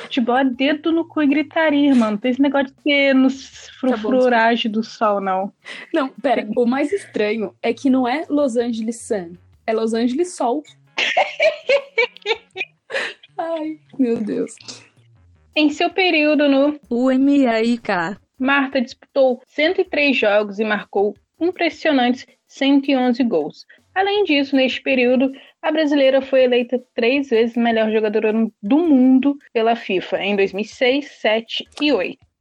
Futebol 0.02 0.38
é 0.38 0.44
dedo 0.46 0.92
no 0.92 1.08
cu 1.08 1.22
e 1.22 1.28
gritaria, 1.28 1.96
mano. 1.96 2.18
Tem 2.18 2.32
esse 2.32 2.42
negócio 2.42 2.68
de 2.68 2.74
ter 2.84 3.14
nos 3.16 3.70
Tá 3.82 3.88
bom, 3.88 3.98
frufruragem 3.98 4.70
do 4.72 4.84
sol, 4.84 5.22
não. 5.22 5.54
Não, 5.94 6.10
pera. 6.10 6.46
O 6.58 6.66
mais 6.66 6.92
estranho 6.92 7.54
é 7.62 7.74
que 7.74 7.90
não 7.90 8.06
é 8.08 8.26
Los 8.28 8.58
Angeles 8.58 9.02
Sun, 9.02 9.36
é 9.66 9.72
Los 9.74 9.94
Angeles 9.94 10.36
Sol. 10.36 10.62
Ai, 13.38 13.80
meu 13.98 14.18
Deus. 14.18 14.54
Em 15.56 15.70
seu 15.70 15.90
período 15.90 16.48
no 16.48 16.80
UMAIK, 16.90 18.18
Marta 18.42 18.82
disputou 18.82 19.40
103 19.46 20.18
jogos 20.18 20.58
e 20.58 20.66
marcou 20.66 21.16
impressionantes 21.40 22.26
111 22.48 23.24
gols. 23.24 23.68
Além 23.94 24.24
disso, 24.24 24.56
neste 24.56 24.82
período, 24.82 25.32
a 25.62 25.72
brasileira 25.72 26.24
foi 26.24 26.46
eleita 26.46 26.84
três 26.96 27.30
vezes 27.30 27.56
melhor 27.56 27.92
jogadora 27.92 28.34
do 28.34 28.78
mundo 28.80 29.38
pela 29.54 29.76
FIFA 29.76 30.24
em 30.24 30.36
2006, 30.36 31.06
2007 31.06 31.68
e 31.82 31.92
2008. 31.92 32.32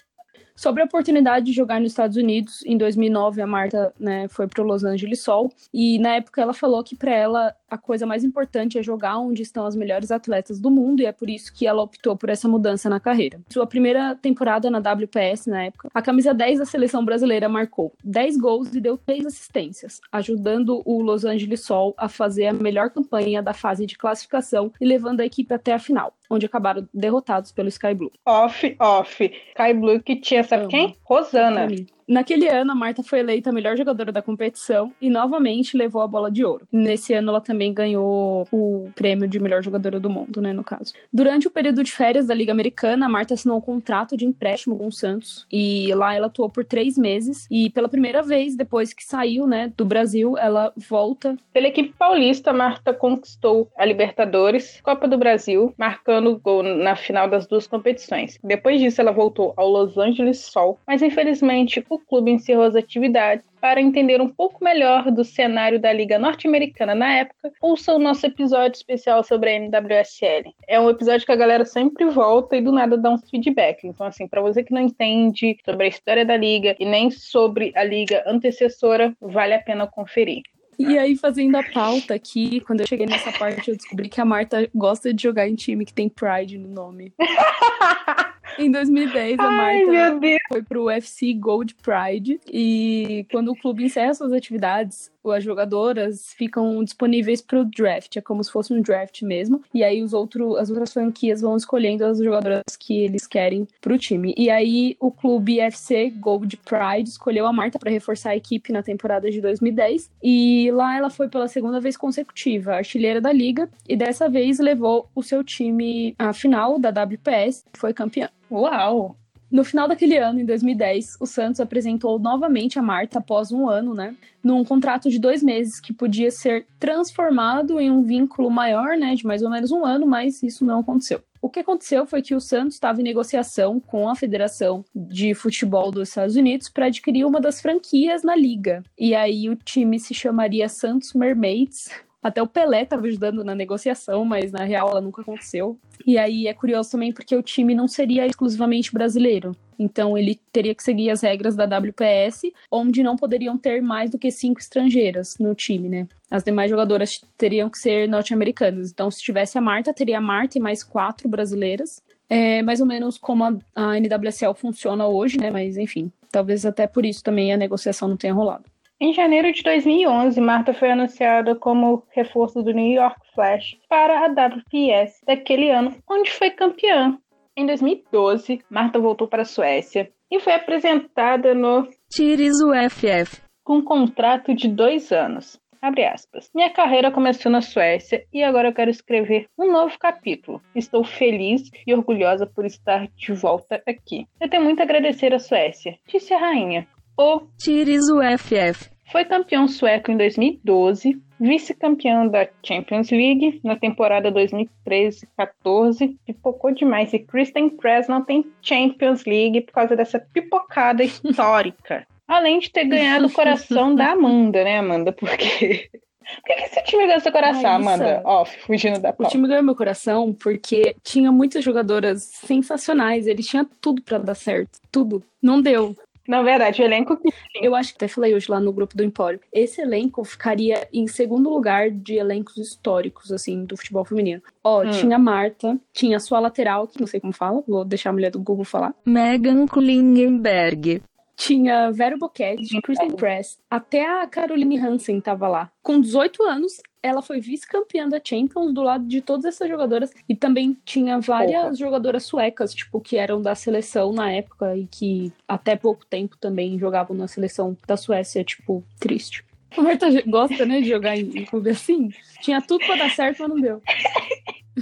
Sobre 0.57 0.83
a 0.83 0.87
oportunidade 0.87 1.47
de 1.47 1.53
jogar 1.53 1.81
nos 1.81 1.93
Estados 1.93 2.17
Unidos, 2.17 2.65
em 2.65 2.79
2009 2.79 3.43
a 3.43 3.47
Marta 3.47 3.95
né, 3.99 4.27
foi 4.29 4.49
para 4.49 4.63
o 4.63 4.67
Los 4.67 4.85
Angeles 4.85 5.23
Sol 5.23 5.51
e 5.73 5.99
na 5.99 6.17
época 6.17 6.41
ela 6.41 6.55
falou 6.55 6.83
que 6.83 6.97
para 6.97 7.13
ela 7.13 7.55
a 7.71 7.79
coisa 7.79 8.05
mais 8.05 8.25
importante 8.25 8.79
é 8.79 8.83
jogar 8.83 9.19
onde 9.19 9.43
estão 9.43 9.65
as 9.65 9.77
melhores 9.77 10.11
atletas 10.11 10.61
do 10.61 10.71
mundo 10.71 11.01
e 11.01 11.07
é 11.07 11.13
por 11.13 11.31
isso 11.31 11.53
que 11.53 11.67
ela 11.67 11.83
optou 11.83 12.17
por 12.17 12.29
essa 12.29 12.49
mudança 12.49 12.91
na 12.91 12.99
carreira. 12.99 13.41
Sua 13.49 13.67
primeira 13.67 14.15
temporada 14.17 14.69
na 14.71 14.79
WPS 14.79 15.47
na 15.47 15.65
época, 15.65 15.89
a 15.95 16.03
camisa 16.03 16.35
10 16.35 16.59
da 16.59 16.65
seleção 16.65 17.05
brasileira 17.05 17.49
marcou 17.49 17.93
10 18.03 18.37
gols 18.37 18.75
e 18.75 18.81
deu 18.81 18.99
3 18.99 19.27
assistências, 19.27 20.01
ajudando 20.11 20.83
o 20.85 21.01
Los 21.01 21.25
Angeles 21.25 21.61
Sol 21.61 21.95
a 21.97 22.09
fazer 22.09 22.47
a 22.47 22.53
melhor 22.53 22.91
campanha 22.91 23.43
da 23.43 23.55
fase 23.55 23.87
de 23.87 23.97
classificação 23.97 24.73
e 24.81 24.85
levando 24.85 25.21
a 25.21 25.25
equipe 25.25 25.55
até 25.55 25.73
a 25.73 25.79
final 25.79 26.13
onde 26.31 26.47
acabaram 26.47 26.89
derrotados 26.95 27.51
pelo 27.51 27.69
Sky 27.69 27.93
Blue. 27.93 28.13
Off, 28.25 28.77
off. 28.79 29.25
Sky 29.25 29.75
Blue 29.75 30.01
que 30.01 30.15
tinha, 30.15 30.45
sabe 30.45 30.63
Amo. 30.63 30.71
quem? 30.71 30.97
Rosana. 31.03 31.67
Naquele 32.11 32.49
ano, 32.49 32.73
a 32.73 32.75
Marta 32.75 33.05
foi 33.05 33.21
eleita 33.21 33.51
a 33.51 33.53
melhor 33.53 33.77
jogadora 33.77 34.11
da 34.11 34.21
competição 34.21 34.93
e 35.01 35.09
novamente 35.09 35.77
levou 35.77 36.03
a 36.03 36.09
bola 36.09 36.29
de 36.29 36.45
ouro. 36.45 36.67
Nesse 36.73 37.15
ano, 37.15 37.31
ela 37.31 37.41
também 37.41 37.73
ganhou 37.73 38.49
o 38.51 38.91
prêmio 38.97 39.29
de 39.29 39.39
melhor 39.39 39.63
jogadora 39.63 40.01
do 40.01 40.11
mundo, 40.11 40.43
né, 40.43 40.53
no 40.53 40.65
caso. 40.65 40.93
Durante 41.13 41.47
o 41.47 41.53
período 41.53 41.85
de 41.85 41.93
férias 41.93 42.27
da 42.27 42.35
Liga 42.35 42.51
Americana, 42.51 43.07
a 43.07 43.09
Marta 43.09 43.35
assinou 43.35 43.59
um 43.59 43.61
contrato 43.61 44.17
de 44.17 44.27
empréstimo 44.27 44.77
com 44.77 44.89
o 44.89 44.93
Santos 44.93 45.47
e 45.53 45.95
lá 45.95 46.13
ela 46.13 46.27
atuou 46.27 46.51
por 46.51 46.65
três 46.65 46.99
meses 46.99 47.47
e 47.49 47.71
pela 47.71 47.89
primeira 47.89 48.25
vez, 48.25 48.57
depois 48.57 48.93
que 48.93 49.05
saiu, 49.05 49.47
né, 49.47 49.73
do 49.77 49.85
Brasil, 49.85 50.37
ela 50.37 50.73
volta. 50.77 51.37
Pela 51.53 51.69
equipe 51.69 51.95
paulista, 51.97 52.53
Marta 52.53 52.93
conquistou 52.93 53.71
a 53.79 53.85
Libertadores, 53.85 54.81
Copa 54.83 55.07
do 55.07 55.17
Brasil, 55.17 55.73
marcando 55.79 56.37
gol 56.41 56.65
na 56.65 56.97
final 56.97 57.31
das 57.31 57.47
duas 57.47 57.69
competições. 57.69 58.37
Depois 58.43 58.81
disso, 58.81 59.01
ela 59.01 59.13
voltou 59.13 59.55
ao 59.57 59.69
Los 59.69 59.97
Angeles 59.97 60.41
Sol, 60.41 60.77
mas 60.85 61.03
infelizmente 61.03 61.87
o 61.89 62.00
clube 62.01 62.31
encerrou 62.31 62.65
as 62.65 62.75
atividades. 62.75 63.45
Para 63.61 63.81
entender 63.81 64.21
um 64.21 64.29
pouco 64.29 64.65
melhor 64.65 65.11
do 65.11 65.23
cenário 65.23 65.79
da 65.79 65.93
Liga 65.93 66.19
Norte-Americana 66.19 66.95
na 66.95 67.13
época, 67.15 67.53
ouça 67.61 67.93
o 67.93 67.99
nosso 67.99 68.25
episódio 68.25 68.77
especial 68.77 69.23
sobre 69.23 69.51
a 69.51 69.59
NWSL. 69.59 70.55
É 70.67 70.81
um 70.81 70.89
episódio 70.89 71.27
que 71.27 71.33
a 71.33 71.37
galera 71.37 71.65
sempre 71.65 72.07
volta 72.07 72.57
e 72.57 72.63
do 72.63 72.73
nada 72.73 72.97
dá 72.97 73.11
uns 73.11 73.29
feedback. 73.29 73.87
Então, 73.87 74.07
assim, 74.07 74.27
para 74.27 74.41
você 74.41 74.63
que 74.63 74.73
não 74.73 74.81
entende 74.81 75.59
sobre 75.65 75.85
a 75.85 75.89
história 75.89 76.25
da 76.25 76.37
liga 76.37 76.75
e 76.79 76.87
nem 76.87 77.11
sobre 77.11 77.73
a 77.77 77.85
liga 77.85 78.25
antecessora, 78.27 79.15
vale 79.21 79.53
a 79.53 79.61
pena 79.61 79.87
conferir. 79.87 80.43
E 80.79 80.99
aí, 80.99 81.15
fazendo 81.15 81.55
a 81.57 81.63
pauta 81.63 82.15
aqui, 82.15 82.61
quando 82.61 82.81
eu 82.81 82.87
cheguei 82.87 83.05
nessa 83.05 83.31
parte, 83.33 83.69
eu 83.69 83.77
descobri 83.77 84.09
que 84.09 84.19
a 84.19 84.25
Marta 84.25 84.67
gosta 84.75 85.13
de 85.13 85.23
jogar 85.23 85.47
em 85.47 85.55
time 85.55 85.85
que 85.85 85.93
tem 85.93 86.09
Pride 86.09 86.57
no 86.57 86.69
nome. 86.69 87.13
Em 88.59 88.71
2010, 88.71 89.39
a 89.39 89.51
Marta 89.51 89.91
Ai, 89.91 90.39
foi 90.49 90.63
pro 90.63 90.85
UFC 90.85 91.33
Gold 91.35 91.75
Pride. 91.77 92.41
E 92.47 93.27
quando 93.31 93.53
o 93.53 93.57
clube 93.57 93.85
encerra 93.85 94.15
suas 94.15 94.33
atividades, 94.33 95.11
as 95.27 95.45
jogadoras 95.45 96.33
ficam 96.37 96.83
disponíveis 96.85 97.41
para 97.43 97.61
o 97.61 97.65
draft, 97.65 98.17
é 98.17 98.21
como 98.21 98.43
se 98.43 98.51
fosse 98.51 98.73
um 98.73 98.81
draft 98.81 99.23
mesmo. 99.23 99.63
E 99.75 99.83
aí 99.83 100.03
os 100.03 100.13
outros, 100.13 100.57
as 100.57 100.71
outras 100.71 100.93
franquias 100.93 101.41
vão 101.41 101.57
escolhendo 101.57 102.05
as 102.05 102.19
jogadoras 102.19 102.63
que 102.79 103.03
eles 103.03 103.27
querem 103.27 103.67
para 103.81 103.93
o 103.93 103.99
time. 103.99 104.35
E 104.37 104.49
aí 104.49 104.97
o 105.01 105.11
clube 105.11 105.61
FC 105.61 106.11
Gold 106.11 106.57
Pride 106.59 107.11
escolheu 107.11 107.47
a 107.47 107.53
Marta 107.53 107.79
para 107.79 107.91
reforçar 107.91 108.31
a 108.31 108.37
equipe 108.37 108.73
na 108.73 108.83
temporada 108.83 109.31
de 109.31 109.41
2010 109.41 110.11
e 110.23 110.71
lá 110.73 110.97
ela 110.97 111.11
foi 111.11 111.29
pela 111.29 111.49
segunda 111.49 111.81
vez 111.81 111.97
consecutiva 111.97 112.75
artilheira 112.75 113.21
da 113.21 113.33
liga 113.33 113.69
e 113.89 113.97
dessa 113.97 114.29
vez 114.29 114.59
levou 114.59 115.09
o 115.15 115.23
seu 115.23 115.43
time 115.43 116.15
à 116.19 116.33
final 116.33 116.79
da 116.79 116.91
WPS, 116.91 117.65
foi 117.75 117.93
campeã. 117.93 118.29
Uau! 118.51 119.20
No 119.51 119.65
final 119.65 119.89
daquele 119.89 120.17
ano, 120.17 120.39
em 120.39 120.45
2010, 120.45 121.17
o 121.19 121.27
Santos 121.27 121.61
apresentou 121.61 122.19
novamente 122.19 122.79
a 122.79 122.83
Marta 122.83 123.19
após 123.19 123.51
um 123.51 123.69
ano, 123.69 123.95
né? 123.95 124.15
Num 124.45 124.65
contrato 124.65 125.11
de 125.11 125.19
dois 125.19 125.43
meses 125.43 125.81
que 125.81 125.93
podia 125.93 126.31
ser 126.31 126.67
transformado 126.79 127.81
em 127.81 127.91
um 127.91 128.03
vínculo 128.03 128.49
maior, 128.49 128.97
né? 128.97 129.15
De 129.15 129.27
mais 129.27 129.43
ou 129.43 129.51
menos 129.51 129.73
um 129.73 129.85
ano, 129.85 130.07
mas 130.07 130.43
isso 130.43 130.65
não 130.65 130.81
aconteceu. 130.81 131.21
O 131.43 131.49
que 131.49 131.61
aconteceu 131.61 132.07
foi 132.07 132.21
que 132.23 132.35
o 132.35 132.41
Santos 132.41 132.75
estava 132.75 133.01
em 133.01 133.05
negociação 133.05 133.81
com 133.81 134.09
a 134.09 134.15
Federação 134.15 134.85
de 134.95 135.35
Futebol 135.35 135.91
dos 135.91 136.11
Estados 136.11 136.37
Unidos 136.37 136.69
para 136.69 136.87
adquirir 136.87 137.25
uma 137.25 137.41
das 137.41 137.61
franquias 137.61 138.23
na 138.23 138.37
liga. 138.37 138.83
E 138.99 139.15
aí 139.15 139.49
o 139.49 139.57
time 139.57 139.99
se 139.99 140.13
chamaria 140.13 140.69
Santos 140.69 141.15
Mermaids, 141.15 141.89
até 142.23 142.43
o 142.43 142.47
Pelé 142.47 142.83
estava 142.83 143.07
ajudando 143.07 143.43
na 143.43 143.55
negociação, 143.55 144.25
mas 144.25 144.53
na 144.53 144.65
real 144.65 144.91
ela 144.91 145.01
nunca 145.01 145.23
aconteceu. 145.23 145.79
E 146.07 146.19
aí 146.19 146.47
é 146.47 146.55
curioso 146.55 146.91
também 146.91 147.13
porque 147.13 147.35
o 147.35 147.43
time 147.43 147.75
não 147.75 147.89
seria 147.89 148.27
exclusivamente 148.27 148.93
brasileiro. 148.93 149.53
Então 149.79 150.17
ele 150.19 150.39
teria 150.53 150.75
que 150.75 150.83
seguir 150.83 151.11
as 151.11 151.23
regras 151.23 151.57
da 151.57 151.65
WPS, 151.65 152.53
onde 152.71 153.03
não 153.03 153.17
poderiam 153.17 153.57
ter 153.57 153.81
mais 153.81 154.11
do 154.11 154.19
que 154.19 154.31
cinco 154.31 154.61
estrangeiras 154.61 155.37
no 155.41 155.55
time, 155.55 155.89
né? 155.89 156.07
As 156.31 156.45
demais 156.45 156.71
jogadoras 156.71 157.23
teriam 157.39 157.71
que 157.71 157.79
ser 157.79 158.07
norte-americanas. 158.07 158.91
Então, 158.91 159.11
se 159.11 159.23
tivesse 159.23 159.57
a 159.57 159.61
Marta, 159.61 159.93
teria 159.93 160.19
a 160.19 160.21
Marta 160.21 160.59
e 160.59 160.61
mais 160.61 160.85
quatro 160.85 161.29
brasileiras. 161.29 162.03
É 162.29 162.63
mais 162.63 162.81
ou 162.81 162.87
menos 162.87 163.19
como 163.19 163.43
a, 163.43 163.57
a 163.75 163.99
NWSL 163.99 164.55
funciona 164.55 165.07
hoje, 165.07 165.39
né? 165.39 165.51
Mas 165.51 165.79
enfim, 165.79 166.13
talvez 166.31 166.67
até 166.67 166.87
por 166.87 167.05
isso 167.05 167.25
também 167.25 167.53
a 167.53 167.57
negociação 167.57 168.07
não 168.07 168.17
tenha 168.17 168.35
rolado. 168.35 168.65
Em 169.03 169.15
janeiro 169.15 169.51
de 169.51 169.63
2011, 169.63 170.39
Marta 170.41 170.75
foi 170.75 170.91
anunciada 170.91 171.55
como 171.55 172.05
reforço 172.11 172.63
do 172.63 172.71
New 172.71 172.93
York 172.93 173.19
Flash 173.35 173.79
para 173.89 174.21
a 174.21 174.29
WPS 174.29 175.23
daquele 175.27 175.71
ano, 175.71 175.97
onde 176.09 176.31
foi 176.31 176.51
campeã. 176.51 177.19
Em 177.57 177.65
2012, 177.65 178.61
Marta 178.69 178.99
voltou 178.99 179.27
para 179.27 179.43
a 179.43 179.47
Suécia 179.47 180.11
e 180.31 180.39
foi 180.39 180.53
apresentada 180.53 181.55
no 181.55 181.89
Tires 182.11 182.57
UFF 182.61 183.41
com 183.65 183.77
um 183.77 183.85
contrato 183.85 184.53
de 184.53 184.69
dois 184.69 185.13
anos. 185.13 185.59
Abre 185.81 186.05
aspas. 186.05 186.51
Minha 186.55 186.71
carreira 186.71 187.11
começou 187.11 187.51
na 187.51 187.63
Suécia 187.63 188.27
e 188.33 188.43
agora 188.43 188.69
eu 188.69 188.75
quero 188.75 188.91
escrever 188.91 189.47
um 189.57 189.73
novo 189.73 189.97
capítulo. 189.99 190.61
Estou 190.75 191.05
feliz 191.05 191.71
e 191.87 191.95
orgulhosa 191.95 192.47
por 192.47 192.67
estar 192.67 193.07
de 193.17 193.33
volta 193.33 193.81
aqui. 193.87 194.27
Eu 194.41 194.51
tenho 194.51 194.65
muito 194.65 194.81
a 194.81 194.83
agradecer 194.83 195.33
à 195.33 195.39
Suécia, 195.39 195.97
disse 196.07 196.35
a 196.35 196.39
rainha. 196.39 196.87
O 197.17 197.43
Tires 197.59 198.07
UFF 198.11 198.90
foi 199.11 199.25
campeão 199.25 199.67
sueco 199.67 200.11
em 200.11 200.17
2012, 200.17 201.21
vice-campeão 201.39 202.29
da 202.29 202.49
Champions 202.65 203.11
League 203.11 203.61
na 203.65 203.77
temporada 203.77 204.31
2013-14. 204.31 206.17
Pipocou 206.25 206.73
demais. 206.73 207.13
E 207.13 207.19
Kristen 207.19 207.71
Press 207.71 208.09
não 208.09 208.25
tem 208.25 208.47
Champions 208.63 209.25
League 209.25 209.63
por 209.63 209.73
causa 209.73 209.97
dessa 209.97 210.19
pipocada 210.19 211.03
histórica. 211.03 212.07
Além 212.29 212.61
de 212.61 212.71
ter 212.71 212.85
ganhado 212.85 213.27
o 213.27 213.33
coração 213.33 213.95
da 213.95 214.13
Amanda, 214.13 214.63
né, 214.63 214.79
Amanda? 214.79 215.13
Porque 215.13 215.91
por 216.37 216.45
que, 216.45 216.55
que 216.55 216.63
esse 216.63 216.83
time 216.85 217.07
ganhou 217.07 217.21
seu 217.21 217.33
coração, 217.33 217.71
Amanda? 217.71 218.23
Ó, 218.25 218.43
oh, 218.43 218.45
fugindo 218.45 219.01
da 219.01 219.13
pauta. 219.13 219.25
O 219.25 219.31
time 219.31 219.49
ganhou 219.49 219.65
meu 219.65 219.75
coração 219.75 220.33
porque 220.33 220.95
tinha 221.03 221.33
muitas 221.33 221.65
jogadoras 221.65 222.23
sensacionais. 222.23 223.27
Ele 223.27 223.43
tinha 223.43 223.67
tudo 223.81 224.01
para 224.03 224.19
dar 224.19 224.37
certo. 224.37 224.79
Tudo. 224.93 225.25
Não 225.43 225.61
deu. 225.61 225.97
Na 226.31 226.43
verdade, 226.43 226.81
o 226.81 226.85
elenco 226.85 227.17
que. 227.17 227.29
Eu 227.61 227.75
acho 227.75 227.91
que 227.91 227.97
até 227.97 228.07
falei 228.07 228.33
hoje 228.33 228.49
lá 228.49 228.61
no 228.61 228.73
grupo 228.73 228.97
do 228.97 229.03
Empório. 229.03 229.41
Esse 229.53 229.81
elenco 229.81 230.23
ficaria 230.23 230.87
em 230.93 231.09
segundo 231.09 231.51
lugar 231.51 231.91
de 231.91 232.15
elencos 232.15 232.57
históricos, 232.57 233.33
assim, 233.33 233.65
do 233.65 233.77
futebol 233.77 234.05
feminino. 234.05 234.41
Ó, 234.63 234.85
hum. 234.85 234.91
tinha 234.93 235.19
Marta, 235.19 235.77
tinha 235.93 236.19
a 236.19 236.21
sua 236.21 236.39
lateral, 236.39 236.87
que 236.87 237.01
não 237.01 237.07
sei 237.09 237.19
como 237.19 237.33
fala, 237.33 237.65
vou 237.67 237.85
deixar 237.85 238.11
a 238.11 238.13
mulher 238.13 238.31
do 238.31 238.39
Google 238.39 238.65
falar. 238.65 238.95
Megan 239.05 239.67
Klingenberg. 239.67 241.03
Tinha 241.35 241.91
Vero 241.91 242.17
Boquete, 242.17 242.81
Kristen 242.81 243.13
Press, 243.13 243.59
até 243.69 244.07
a 244.07 244.25
Caroline 244.29 244.79
Hansen 244.79 245.21
tava 245.21 245.49
lá. 245.49 245.73
Com 245.83 246.01
18 246.01 246.45
anos, 246.45 246.81
ela 247.03 247.23
foi 247.23 247.41
vice-campeã 247.41 248.09
da 248.09 248.21
Champions 248.23 248.73
do 248.73 248.83
lado 248.83 249.07
de 249.07 249.21
todas 249.21 249.45
essas 249.45 249.69
jogadoras 249.69 250.13
e 250.29 250.35
também 250.35 250.77
tinha 250.85 251.19
várias 251.19 251.63
Porra. 251.63 251.75
jogadoras 251.75 252.25
suecas, 252.25 252.75
tipo, 252.75 253.01
que 253.01 253.17
eram 253.17 253.41
da 253.41 253.55
seleção 253.55 254.13
na 254.13 254.31
época 254.31 254.77
e 254.77 254.87
que 254.87 255.33
até 255.49 255.77
pouco 255.77 256.05
tempo 256.07 256.37
também 256.37 256.79
jogavam 256.79 257.17
na 257.17 257.27
seleção 257.27 257.77
da 257.87 257.97
Suécia, 257.97 258.45
tipo, 258.45 258.85
triste. 258.99 259.45
A 259.77 259.83
Marta 259.83 260.07
gosta, 260.27 260.67
né, 260.67 260.81
de 260.81 260.89
jogar 260.89 261.17
em 261.17 261.45
clube 261.45 261.71
assim. 261.71 262.11
Tinha 262.41 262.61
tudo 262.61 262.85
pra 262.85 262.97
dar 262.97 263.11
certo, 263.11 263.39
mas 263.41 263.49
não 263.51 263.61
deu. 263.61 263.83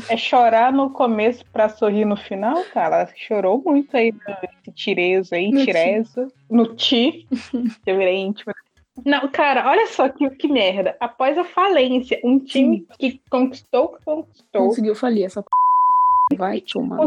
É 0.08 0.16
chorar 0.16 0.72
no 0.72 0.90
começo 0.90 1.44
pra 1.52 1.68
sorrir 1.68 2.04
no 2.04 2.16
final, 2.16 2.64
cara. 2.72 3.00
Ela 3.02 3.12
chorou 3.14 3.62
muito 3.64 3.94
aí 3.96 4.12
no 4.12 4.72
Tireza 4.72 5.36
aí, 5.36 5.50
Tireza. 5.50 6.28
No 6.50 6.74
Ti. 6.74 7.26
Eu 7.84 7.98
virei 7.98 8.16
íntima 8.16 8.54
não, 9.04 9.28
cara, 9.28 9.68
olha 9.68 9.86
só 9.86 10.08
que, 10.08 10.28
que 10.30 10.48
merda. 10.48 10.96
Após 11.00 11.36
a 11.38 11.44
falência, 11.44 12.20
um 12.24 12.38
time 12.38 12.78
Sim. 12.78 12.86
que 12.98 13.20
conquistou, 13.30 13.96
conquistou. 14.04 14.66
Conseguiu 14.66 14.94
falir 14.94 15.24
essa 15.24 15.42
p. 15.42 15.48
Vai 16.36 16.60
tomar. 16.60 16.98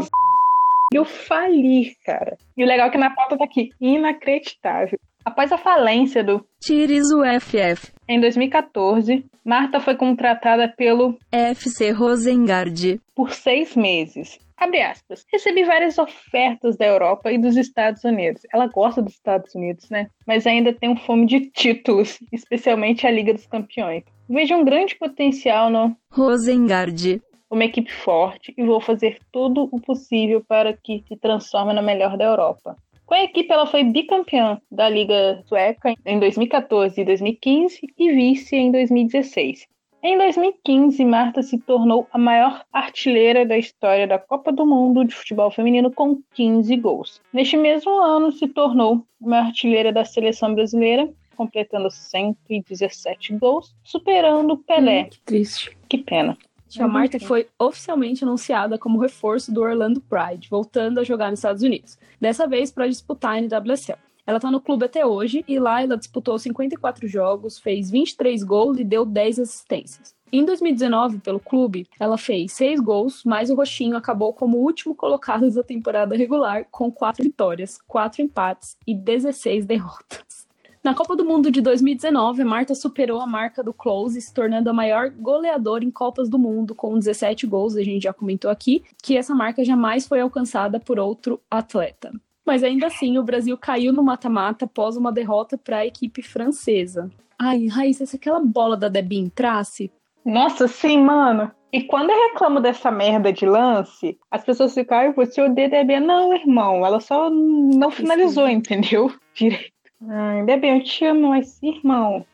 Eu 0.92 1.04
fali, 1.04 1.94
cara. 2.04 2.36
E 2.56 2.62
o 2.62 2.66
legal 2.66 2.88
é 2.88 2.90
que 2.90 2.98
na 2.98 3.14
pauta 3.14 3.38
tá 3.38 3.44
aqui, 3.44 3.70
inacreditável. 3.80 4.98
Após 5.24 5.52
a 5.52 5.58
falência 5.58 6.22
do 6.24 6.44
Tires 6.60 7.10
o 7.12 7.22
FF. 7.40 7.92
em 8.08 8.20
2014, 8.20 9.24
Marta 9.44 9.78
foi 9.78 9.94
contratada 9.94 10.68
pelo 10.68 11.16
FC 11.30 11.92
Rosengard. 11.92 13.00
por 13.14 13.30
seis 13.32 13.76
meses. 13.76 14.38
Abre 14.62 14.80
aspas. 14.80 15.26
Recebi 15.32 15.64
várias 15.64 15.98
ofertas 15.98 16.76
da 16.76 16.86
Europa 16.86 17.32
e 17.32 17.36
dos 17.36 17.56
Estados 17.56 18.04
Unidos. 18.04 18.42
Ela 18.54 18.68
gosta 18.68 19.02
dos 19.02 19.14
Estados 19.14 19.52
Unidos, 19.56 19.90
né? 19.90 20.08
Mas 20.24 20.46
ainda 20.46 20.72
tem 20.72 20.88
um 20.88 20.96
fome 20.96 21.26
de 21.26 21.50
títulos, 21.50 22.20
especialmente 22.30 23.04
a 23.04 23.10
Liga 23.10 23.34
dos 23.34 23.44
Campeões. 23.44 24.04
Vejo 24.28 24.54
um 24.54 24.64
grande 24.64 24.94
potencial 24.94 25.68
no 25.68 25.96
Rosengard. 26.12 27.20
uma 27.50 27.64
equipe 27.64 27.92
forte 27.92 28.54
e 28.56 28.62
vou 28.62 28.80
fazer 28.80 29.18
tudo 29.32 29.68
o 29.72 29.80
possível 29.80 30.44
para 30.46 30.72
que 30.72 31.02
se 31.08 31.16
transforme 31.16 31.72
na 31.72 31.82
melhor 31.82 32.16
da 32.16 32.26
Europa. 32.26 32.76
Com 33.04 33.14
a 33.14 33.24
equipe, 33.24 33.52
ela 33.52 33.66
foi 33.66 33.82
bicampeã 33.82 34.60
da 34.70 34.88
Liga 34.88 35.42
Sueca 35.44 35.92
em 36.06 36.20
2014 36.20 37.00
e 37.00 37.04
2015 37.04 37.80
e 37.98 38.12
vice 38.12 38.54
em 38.54 38.70
2016. 38.70 39.66
Em 40.04 40.18
2015, 40.18 41.04
Marta 41.04 41.44
se 41.44 41.56
tornou 41.58 42.08
a 42.12 42.18
maior 42.18 42.64
artilheira 42.72 43.46
da 43.46 43.56
história 43.56 44.04
da 44.04 44.18
Copa 44.18 44.50
do 44.50 44.66
Mundo 44.66 45.04
de 45.04 45.14
futebol 45.14 45.48
feminino 45.48 45.92
com 45.92 46.20
15 46.34 46.76
gols. 46.78 47.20
Neste 47.32 47.56
mesmo 47.56 48.00
ano, 48.00 48.32
se 48.32 48.48
tornou 48.48 49.06
a 49.22 49.28
maior 49.28 49.46
artilheira 49.46 49.92
da 49.92 50.04
seleção 50.04 50.56
brasileira, 50.56 51.08
completando 51.36 51.88
117 51.88 53.36
gols, 53.36 53.76
superando 53.84 54.58
Pelé. 54.58 55.02
Hum, 55.02 55.08
que 55.08 55.20
triste. 55.20 55.78
Que 55.88 55.98
pena. 55.98 56.36
A 56.80 56.88
Marta 56.88 57.20
foi 57.20 57.46
oficialmente 57.56 58.24
anunciada 58.24 58.76
como 58.76 58.98
reforço 58.98 59.54
do 59.54 59.62
Orlando 59.62 60.00
Pride, 60.00 60.48
voltando 60.50 60.98
a 60.98 61.04
jogar 61.04 61.30
nos 61.30 61.38
Estados 61.38 61.62
Unidos. 61.62 61.96
Dessa 62.20 62.48
vez 62.48 62.72
para 62.72 62.88
disputar 62.88 63.36
a 63.36 63.40
NWSL. 63.40 63.98
Ela 64.26 64.38
tá 64.38 64.50
no 64.50 64.60
clube 64.60 64.84
até 64.84 65.04
hoje 65.04 65.44
e 65.48 65.58
lá 65.58 65.82
ela 65.82 65.96
disputou 65.96 66.38
54 66.38 67.08
jogos, 67.08 67.58
fez 67.58 67.90
23 67.90 68.42
gols 68.44 68.78
e 68.78 68.84
deu 68.84 69.04
10 69.04 69.40
assistências. 69.40 70.14
Em 70.32 70.44
2019, 70.44 71.18
pelo 71.18 71.38
clube, 71.38 71.86
ela 72.00 72.16
fez 72.16 72.52
6 72.52 72.80
gols, 72.80 73.22
mas 73.24 73.50
o 73.50 73.54
Roxinho 73.54 73.96
acabou 73.96 74.32
como 74.32 74.58
último 74.58 74.94
colocado 74.94 75.50
da 75.50 75.62
temporada 75.62 76.16
regular, 76.16 76.66
com 76.70 76.90
4 76.90 77.22
vitórias, 77.22 77.78
4 77.86 78.22
empates 78.22 78.76
e 78.86 78.94
16 78.94 79.66
derrotas. 79.66 80.46
Na 80.82 80.94
Copa 80.94 81.14
do 81.14 81.24
Mundo 81.24 81.50
de 81.50 81.60
2019, 81.60 82.42
a 82.42 82.44
Marta 82.44 82.74
superou 82.74 83.20
a 83.20 83.26
marca 83.26 83.62
do 83.62 83.72
Close, 83.72 84.20
se 84.20 84.32
tornando 84.34 84.70
a 84.70 84.72
maior 84.72 85.10
goleadora 85.10 85.84
em 85.84 85.90
Copas 85.90 86.28
do 86.28 86.38
Mundo, 86.38 86.74
com 86.74 86.98
17 86.98 87.46
gols, 87.46 87.76
a 87.76 87.84
gente 87.84 88.02
já 88.02 88.12
comentou 88.12 88.50
aqui, 88.50 88.82
que 89.00 89.16
essa 89.16 89.34
marca 89.34 89.64
jamais 89.64 90.08
foi 90.08 90.20
alcançada 90.20 90.80
por 90.80 90.98
outro 90.98 91.40
atleta. 91.48 92.10
Mas 92.44 92.64
ainda 92.64 92.86
assim, 92.86 93.18
o 93.18 93.22
Brasil 93.22 93.56
caiu 93.56 93.92
no 93.92 94.02
mata-mata 94.02 94.64
após 94.64 94.96
uma 94.96 95.12
derrota 95.12 95.56
para 95.56 95.78
a 95.78 95.86
equipe 95.86 96.22
francesa. 96.22 97.10
Ai, 97.38 97.66
Raíssa, 97.66 98.06
se 98.06 98.16
aquela 98.16 98.40
bola 98.40 98.76
da 98.76 98.88
Debbie 98.88 99.18
entrasse, 99.18 99.90
Nossa, 100.24 100.68
sim, 100.68 100.98
mano. 100.98 101.50
E 101.72 101.82
quando 101.82 102.10
eu 102.10 102.28
reclamo 102.28 102.60
dessa 102.60 102.90
merda 102.90 103.32
de 103.32 103.46
lance, 103.46 104.18
as 104.30 104.44
pessoas 104.44 104.74
ficam, 104.74 104.98
ai, 104.98 105.12
você 105.12 105.40
odeia 105.40 105.70
Debbie. 105.70 106.00
Não, 106.00 106.34
irmão, 106.34 106.84
ela 106.84 107.00
só 107.00 107.30
não 107.30 107.90
finalizou, 107.90 108.46
entendeu? 108.46 109.10
Direito. 109.34 109.72
Ai, 110.06 110.44
Debbie, 110.44 110.68
eu 110.68 110.84
te 110.84 111.04
amo, 111.06 111.28
mas 111.30 111.62
irmão. 111.62 112.26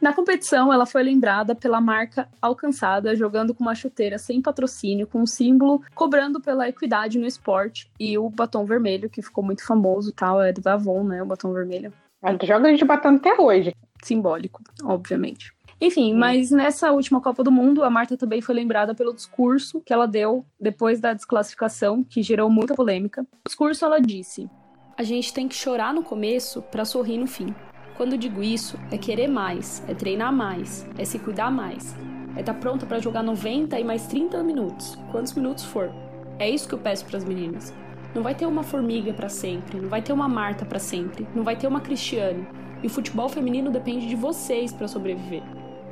Na 0.00 0.12
competição, 0.12 0.72
ela 0.72 0.84
foi 0.84 1.02
lembrada 1.02 1.54
pela 1.54 1.80
marca 1.80 2.28
alcançada, 2.40 3.16
jogando 3.16 3.54
com 3.54 3.64
uma 3.64 3.74
chuteira 3.74 4.18
sem 4.18 4.42
patrocínio, 4.42 5.06
com 5.06 5.20
um 5.20 5.26
símbolo 5.26 5.82
cobrando 5.94 6.40
pela 6.40 6.68
equidade 6.68 7.18
no 7.18 7.26
esporte 7.26 7.90
e 7.98 8.18
o 8.18 8.28
batom 8.28 8.64
vermelho, 8.64 9.08
que 9.08 9.22
ficou 9.22 9.42
muito 9.42 9.64
famoso, 9.64 10.12
tal, 10.12 10.42
é 10.42 10.52
da 10.52 10.74
Avon, 10.74 11.02
né, 11.04 11.22
o 11.22 11.26
batom 11.26 11.52
vermelho. 11.52 11.92
Ela 12.22 12.38
joga 12.42 12.74
de 12.74 12.84
batom 12.84 13.16
até 13.16 13.40
hoje. 13.40 13.72
Simbólico, 14.02 14.62
obviamente. 14.84 15.56
Enfim, 15.80 16.14
mas 16.14 16.50
nessa 16.50 16.90
última 16.90 17.20
Copa 17.20 17.44
do 17.44 17.52
Mundo, 17.52 17.84
a 17.84 17.90
Marta 17.90 18.16
também 18.16 18.40
foi 18.40 18.54
lembrada 18.54 18.94
pelo 18.94 19.14
discurso 19.14 19.80
que 19.82 19.92
ela 19.92 20.06
deu 20.06 20.44
depois 20.58 21.00
da 21.00 21.12
desclassificação, 21.12 22.02
que 22.02 22.22
gerou 22.22 22.48
muita 22.48 22.74
polêmica. 22.74 23.22
No 23.22 23.28
discurso, 23.46 23.84
ela 23.84 24.00
disse: 24.00 24.48
A 24.96 25.02
gente 25.02 25.34
tem 25.34 25.46
que 25.46 25.54
chorar 25.54 25.92
no 25.92 26.02
começo 26.02 26.62
para 26.62 26.86
sorrir 26.86 27.18
no 27.18 27.26
fim. 27.26 27.54
Quando 27.96 28.18
digo 28.18 28.42
isso, 28.42 28.78
é 28.90 28.98
querer 28.98 29.28
mais, 29.28 29.82
é 29.88 29.94
treinar 29.94 30.32
mais, 30.32 30.86
é 30.98 31.04
se 31.04 31.18
cuidar 31.18 31.50
mais, 31.50 31.96
é 32.36 32.40
estar 32.40 32.54
pronta 32.54 32.84
para 32.84 32.98
jogar 32.98 33.22
90 33.22 33.78
e 33.78 33.84
mais 33.84 34.06
30 34.06 34.42
minutos, 34.42 34.98
quantos 35.10 35.32
minutos 35.32 35.64
for. 35.64 35.90
É 36.38 36.48
isso 36.48 36.68
que 36.68 36.74
eu 36.74 36.78
peço 36.78 37.06
para 37.06 37.16
as 37.16 37.24
meninas. 37.24 37.72
Não 38.14 38.22
vai 38.22 38.34
ter 38.34 38.46
uma 38.46 38.62
formiga 38.62 39.12
para 39.12 39.28
sempre, 39.28 39.80
não 39.80 39.88
vai 39.88 40.02
ter 40.02 40.12
uma 40.12 40.28
Marta 40.28 40.64
para 40.64 40.78
sempre, 40.78 41.26
não 41.34 41.42
vai 41.42 41.56
ter 41.56 41.66
uma 41.66 41.80
Cristiane. 41.80 42.46
E 42.82 42.86
o 42.86 42.90
futebol 42.90 43.28
feminino 43.28 43.70
depende 43.70 44.06
de 44.06 44.14
vocês 44.14 44.72
para 44.72 44.88
sobreviver. 44.88 45.42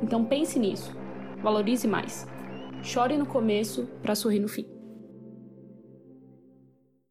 Então 0.01 0.23
pense 0.23 0.59
nisso. 0.59 0.95
Valorize 1.41 1.87
mais. 1.87 2.27
Chore 2.83 3.17
no 3.17 3.25
começo 3.25 3.87
para 4.03 4.13
sorrir 4.13 4.39
no 4.39 4.47
fim. 4.47 4.67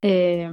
É, 0.02 0.50